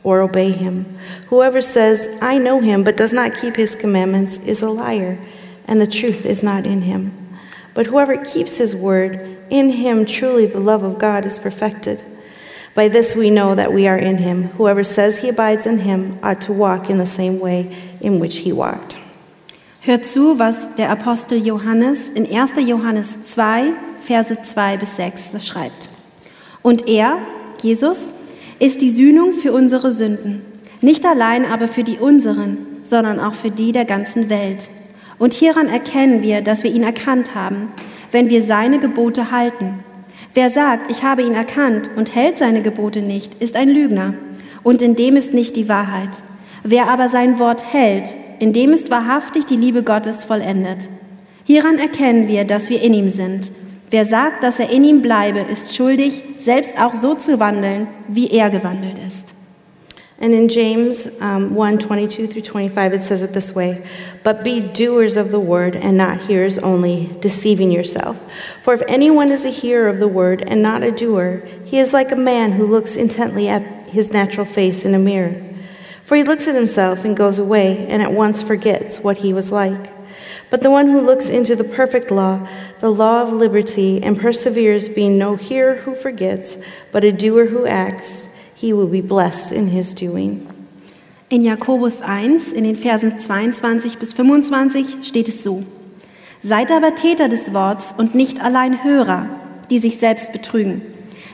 [0.05, 0.99] or obey him.
[1.29, 5.19] Whoever says, I know him, but does not keep his commandments is a liar,
[5.67, 7.13] and the truth is not in him.
[7.75, 12.05] But whoever keeps his word, in him truly the love of God is perfected.
[12.75, 14.45] By this we know that we are in him.
[14.59, 18.39] Whoever says he abides in him ought to walk in the same way in which
[18.39, 18.97] he walked.
[19.83, 22.67] Hört zu, was der Apostel Johannes in 1.
[22.67, 25.89] Johannes 2, Verse 2 bis 6, schreibt.
[26.63, 27.19] Und er,
[27.63, 28.13] Jesus,
[28.65, 30.41] ist die Sühnung für unsere Sünden.
[30.81, 34.71] Nicht allein aber für die unseren, sondern auch für die der ganzen Welt.
[35.19, 37.69] Und hieran erkennen wir, dass wir ihn erkannt haben,
[38.11, 39.81] wenn wir seine Gebote halten.
[40.33, 44.15] Wer sagt, ich habe ihn erkannt und hält seine Gebote nicht, ist ein Lügner.
[44.63, 46.23] Und in dem ist nicht die Wahrheit.
[46.63, 50.89] Wer aber sein Wort hält, in dem ist wahrhaftig die Liebe Gottes vollendet.
[51.45, 53.51] Hieran erkennen wir, dass wir in ihm sind.
[53.95, 58.29] Wer sagt, dass er in ihm bleibe, ist schuldig, selbst auch so zu wandeln, wie
[58.29, 59.33] er gewandelt ist.
[60.21, 63.85] And in James um, 1 22 through 25, it says it this way
[64.25, 68.17] But be doers of the word and not hearers only, deceiving yourself.
[68.65, 71.93] For if anyone is a hearer of the word and not a doer, he is
[71.93, 75.41] like a man who looks intently at his natural face in a mirror.
[76.05, 79.53] For he looks at himself and goes away and at once forgets what he was
[79.53, 79.94] like.
[80.51, 82.47] But the one who looks into the perfect law,
[82.81, 86.57] the law of liberty, and perseveres, being no hearer who forgets,
[86.93, 90.47] but a doer who acts, he will be blessed in his doing.
[91.29, 95.65] In Jakobus 1, in den Versen 22 bis 25 steht es so.
[96.43, 99.29] Seid aber Täter des Worts und nicht allein Hörer,
[99.71, 100.83] die sich selbst betrügen.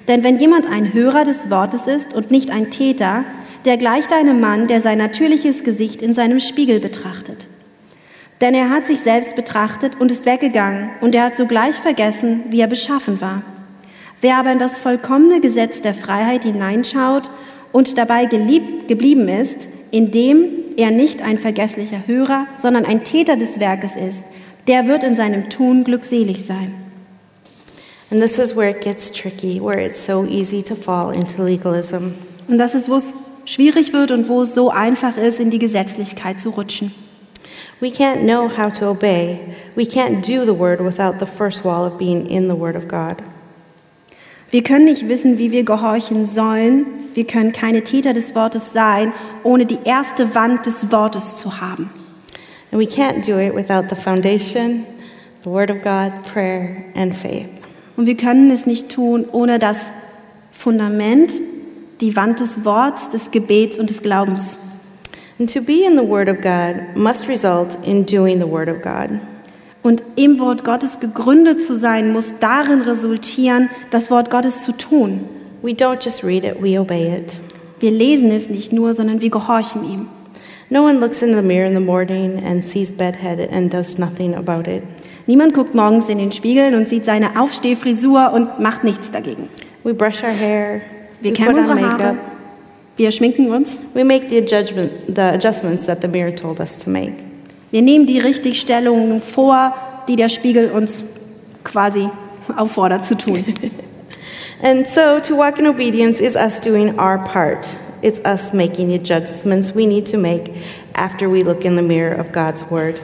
[0.08, 3.24] Denn wenn jemand ein Hörer des Wortes ist und nicht ein Täter,
[3.64, 7.46] der gleicht einem Mann, der sein natürliches Gesicht in seinem Spiegel betrachtet.
[8.40, 12.60] Denn er hat sich selbst betrachtet und ist weggegangen, und er hat sogleich vergessen, wie
[12.60, 13.42] er beschaffen war.
[14.20, 17.30] Wer aber in das vollkommene Gesetz der Freiheit hineinschaut
[17.72, 23.60] und dabei gelieb, geblieben ist, indem er nicht ein vergesslicher Hörer, sondern ein Täter des
[23.60, 24.22] Werkes ist,
[24.66, 26.74] der wird in seinem Tun glückselig sein.
[28.10, 32.12] And this is where it gets tricky, where it's so easy to fall into legalism.
[32.48, 33.14] Und das ist, wo es
[33.44, 36.92] schwierig wird und wo es so einfach ist, in die Gesetzlichkeit zu rutschen.
[37.80, 39.56] We can't know how to obey.
[39.76, 42.88] We can't do the word without the first wall of being in the word of
[42.88, 43.22] God.
[44.50, 46.86] Wir können nicht wissen, wie wir gehorchen sollen.
[47.14, 49.12] Wir können keine Täter des Wortes sein,
[49.44, 51.90] ohne die erste Wand des Wortes zu haben.
[52.72, 54.86] And we can't do it without the foundation,
[55.42, 57.48] the word of God, prayer, and faith.
[57.96, 59.76] Und wir können es nicht tun ohne das
[60.52, 61.32] Fundament,
[62.00, 64.56] die Wand des Worts, des Gebets und des Glaubens.
[65.40, 68.82] And to be in the word of God must result in doing the word of
[68.82, 69.20] God.
[69.82, 75.26] Und im Wort Gottes gegründet zu sein, muss darin resultieren, das Wort Gottes zu tun.
[75.62, 77.40] We don't just read it, we obey it.
[77.80, 80.08] Wir lesen es nicht nur, sondern wir gehorchen ihm.
[80.68, 84.34] No one looks in the mirror in the morning and sees bedhead and does nothing
[84.34, 84.82] about it.
[85.26, 89.48] Niemand guckt morgens in den Spiegel und sieht seine Aufstehfrisur und macht nichts dagegen.
[89.84, 90.82] We brush our hair,
[91.22, 92.39] Wir kämmen unsere Haare, makeup,
[93.00, 96.90] wir schminken uns, we make the, adjustment, the adjustments that the mirror told us to
[96.90, 97.14] make.
[97.70, 99.74] wir nehmen die Richtigstellungen vor,
[100.06, 101.02] die der Spiegel uns
[101.64, 102.10] quasi
[102.56, 103.44] auffordert zu tun.
[104.62, 107.66] And so to walk in obedience is us doing our part.
[108.02, 110.52] It's us making the adjustments we need to make
[110.94, 113.00] after we look in the mirror of God's word.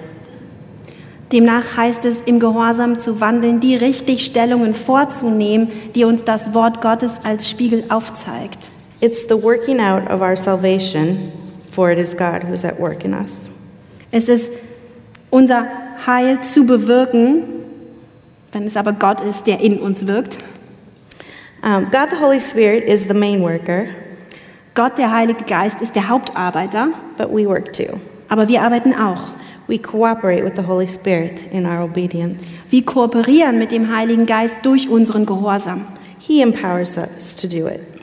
[1.32, 7.12] Demnach heißt es, im Gehorsam zu wandeln, die Richtigstellungen vorzunehmen, die uns das Wort Gottes
[7.24, 8.70] als Spiegel aufzeigt.
[9.00, 11.32] It's the working out of our salvation,
[11.70, 13.50] for it is God who's at work in us.
[14.10, 14.50] Es ist
[15.30, 15.66] unser
[16.06, 17.42] Heil zu bewirken,
[18.52, 20.38] wenn es aber Gott ist, der in uns wirkt.
[21.62, 23.88] Um, God the Holy Spirit is the main worker,
[24.74, 27.98] Gott, der Heilige Geist, ist der Hauptarbeiter, but we work too.
[28.28, 29.30] aber wir arbeiten auch.
[29.68, 32.54] We cooperate with the Holy Spirit in our obedience.
[32.70, 35.86] Wir kooperieren mit dem Heiligen Geist durch unseren Gehorsam.
[36.18, 37.95] He empowers us to do it.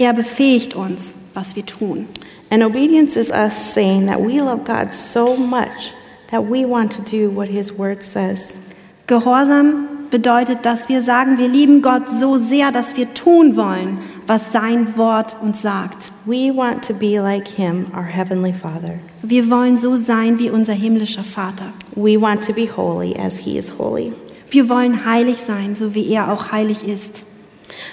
[0.00, 2.08] Er befähigt uns, was wir tun.
[2.48, 5.92] And obedience is us saying that we love God so much
[6.30, 8.58] that we want to do what His Word says.
[9.06, 14.40] Gehorsam bedeutet, dass wir sagen, wir lieben Gott so sehr, dass wir tun wollen, was
[14.52, 16.10] sein Wort uns sagt.
[16.24, 19.00] We want to be like Him, our Heavenly Father.
[19.22, 21.74] Wir wollen so sein wie unser himmlischer Vater.
[21.94, 24.14] We want to be holy as He is holy.
[24.48, 27.22] Wir wollen heilig sein, so wie er auch heilig ist.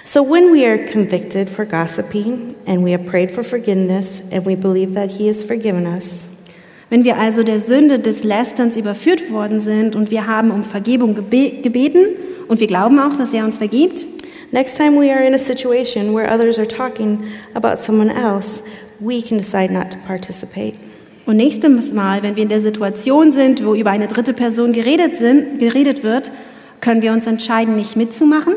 [0.05, 4.55] So when we are convicted for gossiping and we have prayed for forgiveness and we
[4.55, 6.27] believe that He has forgiven us,
[6.89, 11.15] Wenn wir also der Sünde des Lästerns überführt worden sind und wir haben um Vergebung
[11.15, 11.99] gebe gebeten
[12.47, 14.07] und wir glauben auch, dass er uns vergibt,
[14.51, 17.25] next time we are in a situation where others are talking
[17.55, 18.63] about someone else,
[19.01, 20.75] we can decide not to participate.
[21.25, 25.17] und nächstes Mal, wenn wir in der Situation sind, wo über eine dritte Person geredet,
[25.17, 26.31] sind, geredet wird,
[26.79, 28.55] können wir uns entscheiden, nicht mitzumachen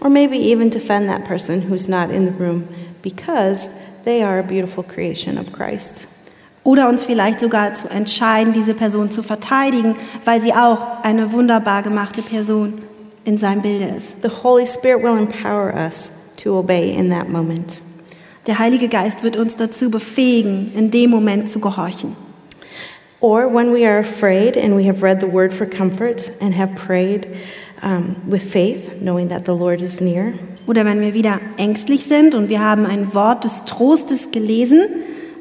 [0.00, 2.68] Or maybe even defend that person who's not in the room
[3.02, 3.70] because
[4.04, 6.06] they are a beautiful creation of Christ.
[6.62, 11.82] oder uns vielleicht sogar zu entscheiden, diese Person zu verteidigen, weil sie auch eine wunderbar
[11.82, 12.82] gemachte Person
[13.24, 14.08] in seinem Bilde ist.
[14.22, 17.80] The Holy Spirit will empower us to obey in that moment.
[18.46, 22.16] Der Heilige Geist wird uns dazu befähigen, in dem Moment zu gehorchen.
[23.20, 26.74] Or when we are afraid and we have read the word for comfort and have
[26.74, 27.26] prayed
[27.82, 30.34] um, with faith, knowing that the Lord is near.
[30.66, 34.86] Oder wenn wir wieder ängstlich sind und wir haben ein Wort des Trostes gelesen,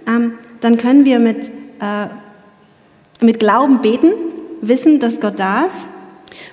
[0.07, 2.07] ähm, dann können wir mit, äh,
[3.21, 4.11] mit Glauben beten,
[4.61, 5.75] wissen, dass Gott da ist.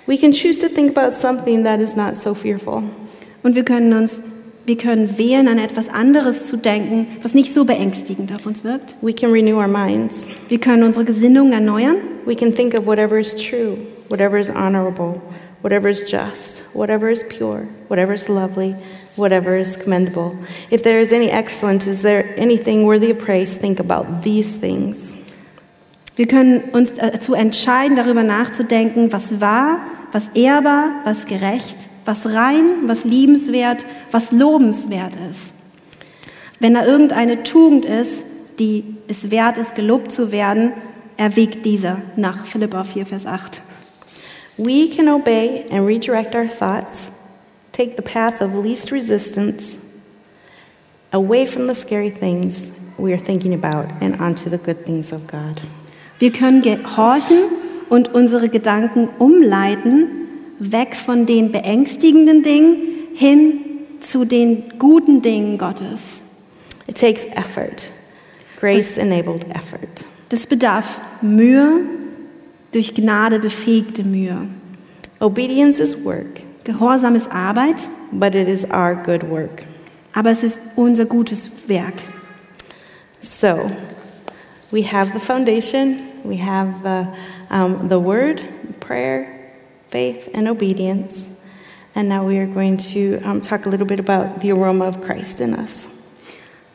[0.07, 2.83] We can choose to think about something that is not so fearful.
[3.43, 4.17] Und wir können uns,
[4.65, 8.95] wir können wählen, an etwas anderes zu denken, was nicht so beängstigend auf uns wirkt.
[9.01, 10.27] We can renew our minds.
[10.49, 11.97] Wir können unsere Gesinnung erneuern.
[12.25, 13.77] We can think of whatever is true,
[14.09, 15.21] whatever is honorable,
[15.63, 18.75] whatever is just, whatever is pure, whatever is lovely,
[19.17, 20.37] whatever is commendable.
[20.71, 25.15] If there is any excellence, is there anything worthy of praise, think about these things.
[26.17, 29.81] Wir können uns dazu entscheiden, darüber nachzudenken, was wahr,
[30.13, 31.77] was ehrbar, was gerecht,
[32.07, 35.53] was rein, was liebenswert, was lobenswert ist.
[36.59, 38.25] Wenn da irgendeine Tugend ist,
[38.59, 40.73] die es wert ist, gelobt zu werden,
[41.19, 43.61] erwägt diese nach Philippa 4, Vers 8.
[44.59, 47.11] We can obey and redirect our thoughts,
[47.73, 49.79] take the path of least resistance
[51.13, 55.27] away from the scary things we are thinking about and onto the good things of
[55.27, 55.61] God.
[56.19, 57.51] Wir können gehorchen
[57.91, 60.09] und unsere Gedanken umleiten,
[60.59, 63.61] weg von den beängstigenden Dingen hin
[64.01, 66.01] zu den guten Dingen Gottes.
[66.89, 67.89] It takes effort,
[68.59, 70.05] grace enabled effort.
[70.31, 71.81] Das bedarf Mühe,
[72.77, 74.49] durch Gnade befähigte Mühe.
[75.21, 79.65] Obedience is work, Gehorsam ist Arbeit, but it is our good work.
[80.17, 82.03] aber es ist unser gutes Werk.
[83.21, 83.71] So,
[84.71, 87.07] we have the foundation, we have the,
[87.51, 88.43] um, the word,
[88.81, 89.27] prayer,
[89.91, 91.29] faith, and obedience.
[91.95, 95.03] And now we are going to um, talk a little bit about the aroma of
[95.03, 95.87] Christ in us.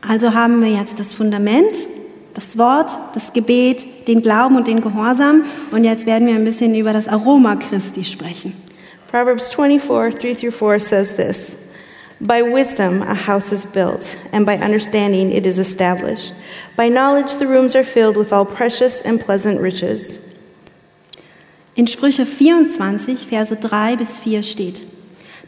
[0.03, 1.75] Also haben wir jetzt das Fundament,
[2.33, 5.43] das Wort, das Gebet, den Glauben und den Gehorsam.
[5.71, 8.53] Und jetzt werden wir ein bisschen über das Aroma Christi sprechen.
[9.09, 11.57] Proverbs 24, 3 through 4 says this
[12.21, 16.33] By wisdom a house is built, and by understanding it is established.
[16.77, 20.19] By knowledge the rooms are filled with all precious and pleasant riches.
[21.75, 24.81] In Sprüche 24, Verse 3 bis 4 steht,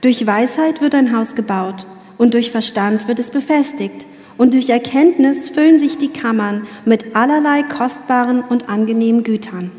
[0.02, 1.86] Durch Weisheit wird ein Haus gebaut,
[2.18, 4.06] und durch Verstand wird es befestigt,
[4.38, 9.72] und durch Erkenntnis füllen sich die Kammern mit allerlei kostbaren und angenehmen Gütern.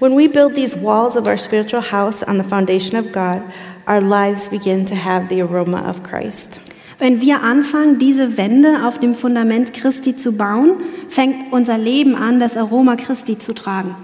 [0.00, 3.42] When we build these walls of our spiritual house on the foundation of God,
[3.88, 6.60] our lives begin to have the aroma of Christ.
[6.98, 10.74] Wenn wir anfangen, diese Wände auf dem Fundament Christi zu bauen,
[11.08, 13.96] fängt unser Leben an, das Aroma Christi zu tragen.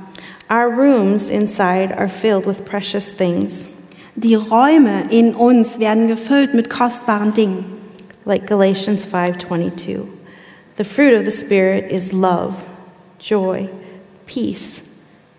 [0.50, 3.68] Our rooms inside are filled with precious things,
[4.16, 7.64] Die Räume in uns werden gefüllt mit kostbaren Dingen.
[8.24, 10.06] Like Galatians 5:22.
[10.76, 12.64] The fruit of the spirit is love,
[13.18, 13.68] joy,
[14.26, 14.82] peace,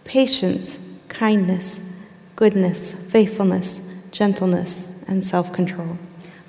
[0.03, 0.77] patience,
[1.07, 1.79] kindness,
[2.35, 5.97] goodness, faithfulness, gentleness, and self-control.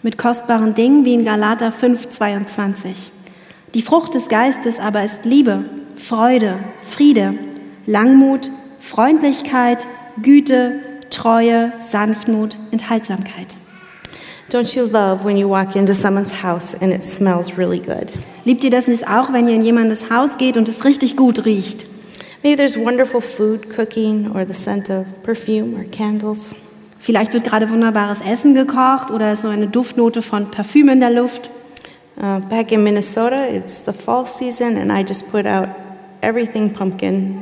[0.03, 3.13] Mit kostbaren Dingen wie in Galater 5, 22.
[3.75, 5.65] Die Frucht des Geistes aber ist Liebe,
[5.97, 6.59] Freude,
[6.89, 7.35] Friede,
[7.87, 9.87] Langmut, Freundlichkeit,
[10.21, 10.81] Güte,
[11.11, 13.57] Treue, Sanftmut, Enthaltsamkeit.
[14.53, 18.13] Don't you love when you walk into someone's house and it smells really good?
[18.45, 21.47] Liebt ihr das nicht auch, wenn ihr in jemandes Haus geht und es richtig gut
[21.47, 21.87] riecht?
[22.43, 26.55] Maybe there's wonderful food cooking or the scent of perfume or candles.
[26.99, 31.49] Vielleicht wird gerade wunderbares Essen gekocht oder so eine Duftnote von Parfüm in der Luft.
[32.19, 35.71] Uh, back in Minnesota, it's the fall season, and I just put out
[36.21, 37.41] everything pumpkin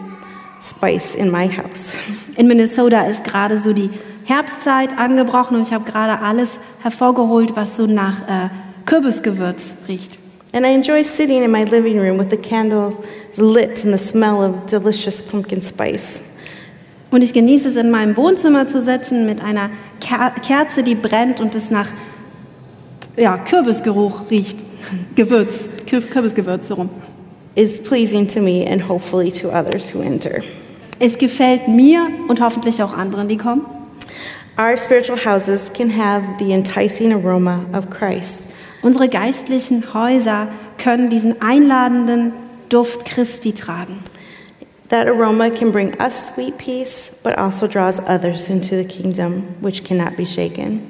[0.62, 1.90] spice in my house.
[2.36, 3.90] In Minnesota ist gerade so die
[4.30, 6.48] Herbstzeit angebrochen und ich habe gerade alles
[6.80, 8.48] hervorgeholt, was so nach äh,
[8.86, 10.18] Kürbisgewürz riecht.
[10.52, 12.94] And I enjoy sitting in my living room with the candles
[13.36, 16.20] lit and the smell of delicious pumpkin spice.
[17.10, 19.70] Und ich genieße es, in meinem Wohnzimmer zu sitzen mit einer
[20.00, 21.88] Ker Kerze, die brennt und es nach
[23.16, 24.58] ja, Kürbisgeruch riecht.
[25.16, 25.52] Gewürz,
[25.88, 26.90] Kür Kürbisgewürz so rum.
[27.56, 30.40] Is pleasing to me and hopefully to others who enter.
[31.00, 33.79] Es gefällt mir und hoffentlich auch anderen, die kommen.
[34.58, 38.50] Our spiritual houses can have the enticing aroma of Christ.
[38.82, 40.48] Unsere geistlichen Häuser
[40.78, 42.32] können diesen einladenden
[42.68, 44.02] Duft Christi tragen.
[44.88, 49.84] That aroma can bring us sweet peace, but also draws others into the kingdom, which
[49.84, 50.82] cannot be shaken.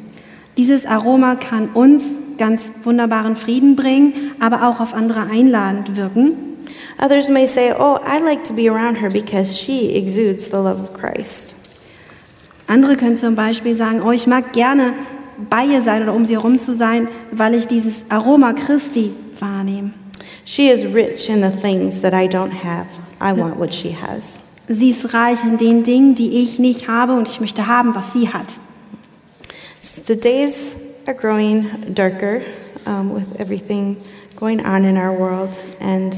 [0.56, 2.02] Dieses Aroma kann uns
[2.38, 6.56] ganz wunderbaren Frieden bringen, aber auch auf andere einladend wirken.
[6.98, 10.80] Others may say, Oh, I like to be around her because she exudes the love
[10.82, 11.54] of Christ.
[12.70, 14.92] Andere können zum Beispiel sagen, oh, ich mag gerne
[15.50, 19.10] bei ihr sein oder um sie herum zu sein, weil ich dieses Aroma Christi
[19.40, 19.90] wahrnehme.
[20.44, 22.86] She is rich in the things that I don't have.
[23.20, 24.38] I want what she has.
[24.68, 28.12] Sie ist reich in den Dingen, die ich nicht habe und ich möchte haben, was
[28.12, 28.56] sie hat.
[30.06, 30.76] The days
[31.08, 32.40] are growing darker
[32.86, 33.96] um, with everything
[34.36, 36.16] going on in our world, and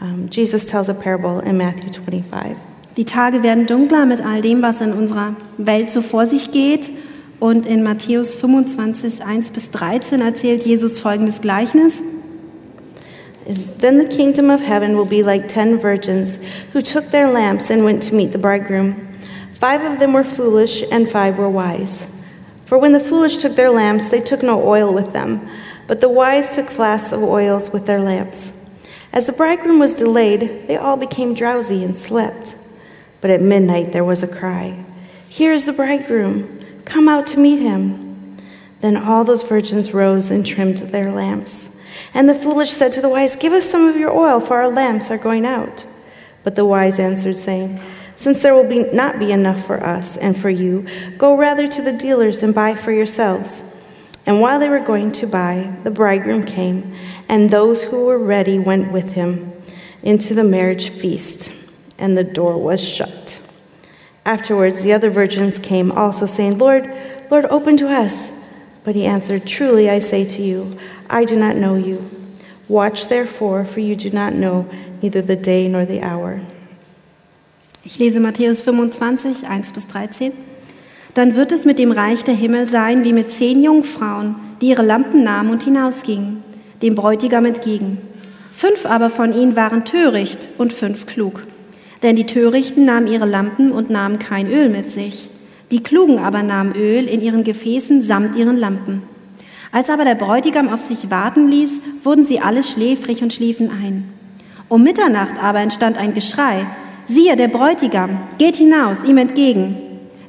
[0.00, 2.56] um, Jesus tells a parable in Matthew 25.
[2.96, 6.90] Die Tage werden dunkler mit all dem, was in unserer Welt so vor sich geht.
[7.38, 12.00] Und in Matthäus 25, 1 bis 13 erzählt Jesus folgendes Gleichnis.
[13.44, 16.40] Is then the kingdom of heaven will be like ten virgins
[16.72, 18.96] who took their lamps and went to meet the bridegroom.
[19.60, 22.06] Five of them were foolish, and five were wise.
[22.64, 25.48] For when the foolish took their lamps, they took no oil with them,
[25.86, 28.50] but the wise took flasks of oils with their lamps.
[29.12, 32.56] As the bridegroom was delayed, they all became drowsy and slept.
[33.20, 34.84] But at midnight there was a cry
[35.28, 38.38] Here is the bridegroom, come out to meet him.
[38.80, 41.70] Then all those virgins rose and trimmed their lamps.
[42.14, 44.68] And the foolish said to the wise, Give us some of your oil, for our
[44.68, 45.84] lamps are going out.
[46.44, 47.80] But the wise answered, saying,
[48.16, 50.86] Since there will be, not be enough for us and for you,
[51.18, 53.62] go rather to the dealers and buy for yourselves.
[54.26, 56.94] And while they were going to buy, the bridegroom came,
[57.28, 59.52] and those who were ready went with him
[60.02, 61.50] into the marriage feast,
[61.98, 63.40] and the door was shut.
[64.24, 66.90] Afterwards, the other virgins came also, saying, Lord,
[67.30, 68.30] Lord, open to us.
[68.82, 70.70] But he answered, Truly I say to you,
[71.08, 72.10] I do not know you.
[72.68, 74.68] Watch therefore, for you do not know
[75.02, 76.40] neither the day nor the hour.
[77.84, 80.32] Ich lese Matthäus 25, 1 bis 13.
[81.14, 84.82] Dann wird es mit dem Reich der Himmel sein wie mit zehn Jungfrauen, die ihre
[84.82, 86.42] Lampen nahmen und hinausgingen,
[86.82, 87.98] dem Bräutigam entgegen.
[88.52, 91.44] Fünf aber von ihnen waren töricht und fünf klug.
[92.06, 95.28] Denn die Törichten nahmen ihre Lampen und nahmen kein Öl mit sich.
[95.72, 99.02] Die Klugen aber nahmen Öl in ihren Gefäßen samt ihren Lampen.
[99.72, 101.70] Als aber der Bräutigam auf sich warten ließ,
[102.04, 104.04] wurden sie alle schläfrig und schliefen ein.
[104.68, 106.64] Um Mitternacht aber entstand ein Geschrei.
[107.08, 109.76] Siehe, der Bräutigam, geht hinaus, ihm entgegen.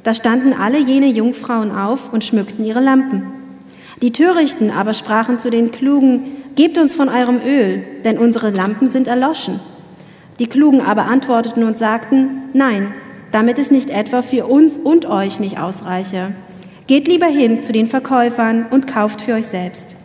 [0.02, 3.22] Da standen alle jene Jungfrauen auf und schmückten ihre Lampen.
[4.02, 8.88] Die Törichten aber sprachen zu den Klugen, Gebt uns von eurem Öl, denn unsere Lampen
[8.88, 9.60] sind erloschen.
[10.40, 12.94] Die Klugen aber antworteten und sagten, Nein,
[13.32, 16.34] damit es nicht etwa für uns und euch nicht ausreiche.
[16.88, 19.96] Geht lieber hin zu den Verkäufern und kauft für euch selbst.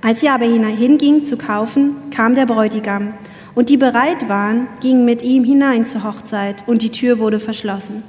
[0.00, 3.14] Als sie aber hinging zu kaufen, kam der Bräutigam,
[3.54, 8.02] und die bereit waren, gingen mit ihm hinein zur Hochzeit, und die Tür wurde verschlossen.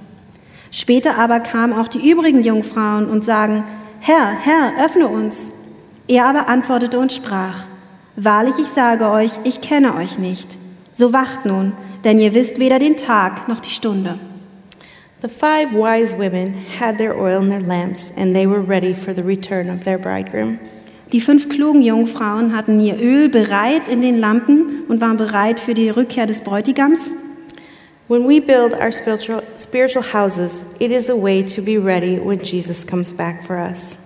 [0.72, 3.64] Später aber kamen auch die übrigen Jungfrauen und sagen,
[4.00, 5.52] Herr, Herr, öffne uns.
[6.08, 7.66] Er aber antwortete und sprach,
[8.18, 10.58] Wahrlich, ich sage euch, ich kenne euch nicht.
[10.98, 11.74] So wacht nun,
[12.06, 14.18] denn ihr wisst weder den Tag noch die Stunde.
[15.22, 19.14] The five wise women had their oil in their lamps, and they were ready for
[19.14, 20.58] the return of their bridegroom.
[21.12, 25.74] Die fünf klugen Jungfrauen hatten ihr Öl bereit in den Lampen und waren bereit für
[25.74, 27.00] die Rückkehr des Bräutigams.
[28.08, 32.40] When we build our spiritual, spiritual houses, it is a way to be ready when
[32.40, 33.98] Jesus comes back for us.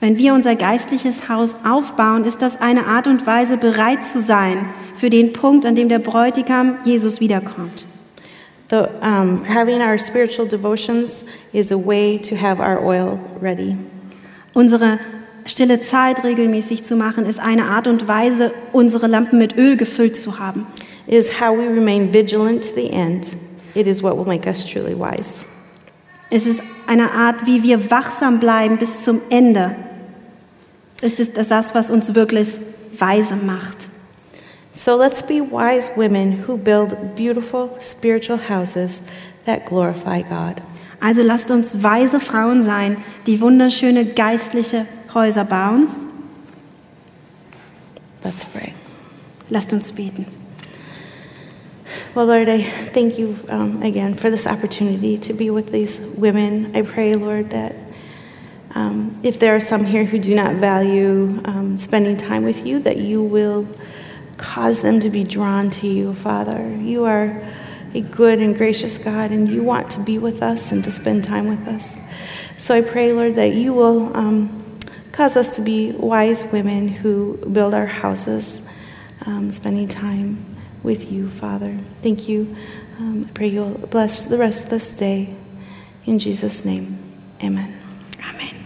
[0.00, 4.66] Wenn wir unser geistliches Haus aufbauen, ist das eine Art und Weise, bereit zu sein
[4.96, 7.84] für den Punkt, an dem der Bräutigam Jesus wiederkommt.
[8.70, 13.76] The, um, having our spiritual devotions is a way to have our oil ready.
[14.52, 15.00] Unsere
[15.46, 20.16] stille Zeit regelmäßig zu machen, ist eine Art und Weise, unsere Lampen mit Öl gefüllt
[20.16, 20.66] zu haben.
[21.06, 23.28] It is how we remain vigilant to the end.
[23.74, 25.44] It is what will make us truly wise.
[26.30, 29.74] Es ist eine Art, wie wir wachsam bleiben bis zum Ende.
[31.00, 32.58] Es ist das, was uns wirklich
[32.98, 33.88] weise macht.
[34.74, 39.00] So let's be wise women who build beautiful spiritual houses
[39.44, 40.62] that glorify God.
[41.00, 42.96] Also lasst uns weise Frauen sein,
[43.26, 45.88] die wunderschöne geistliche Häuser bauen.
[48.24, 48.74] Let's pray.
[49.48, 50.26] Lasst uns beten.
[52.14, 56.74] Well, Lord, I thank you um, again for this opportunity to be with these women.
[56.74, 57.74] I pray, Lord, that
[58.74, 62.78] um, if there are some here who do not value um, spending time with you,
[62.80, 63.66] that you will
[64.36, 66.76] cause them to be drawn to you, Father.
[66.76, 67.44] You are
[67.94, 71.24] a good and gracious God, and you want to be with us and to spend
[71.24, 71.96] time with us.
[72.58, 74.78] So I pray, Lord, that you will um,
[75.12, 78.60] cause us to be wise women who build our houses,
[79.26, 80.44] um, spending time
[80.82, 81.76] with you, Father.
[82.02, 82.54] Thank you.
[82.98, 85.34] Um, I pray you'll bless the rest of this day.
[86.04, 86.98] In Jesus' name,
[87.42, 87.78] amen.
[88.22, 88.57] amen.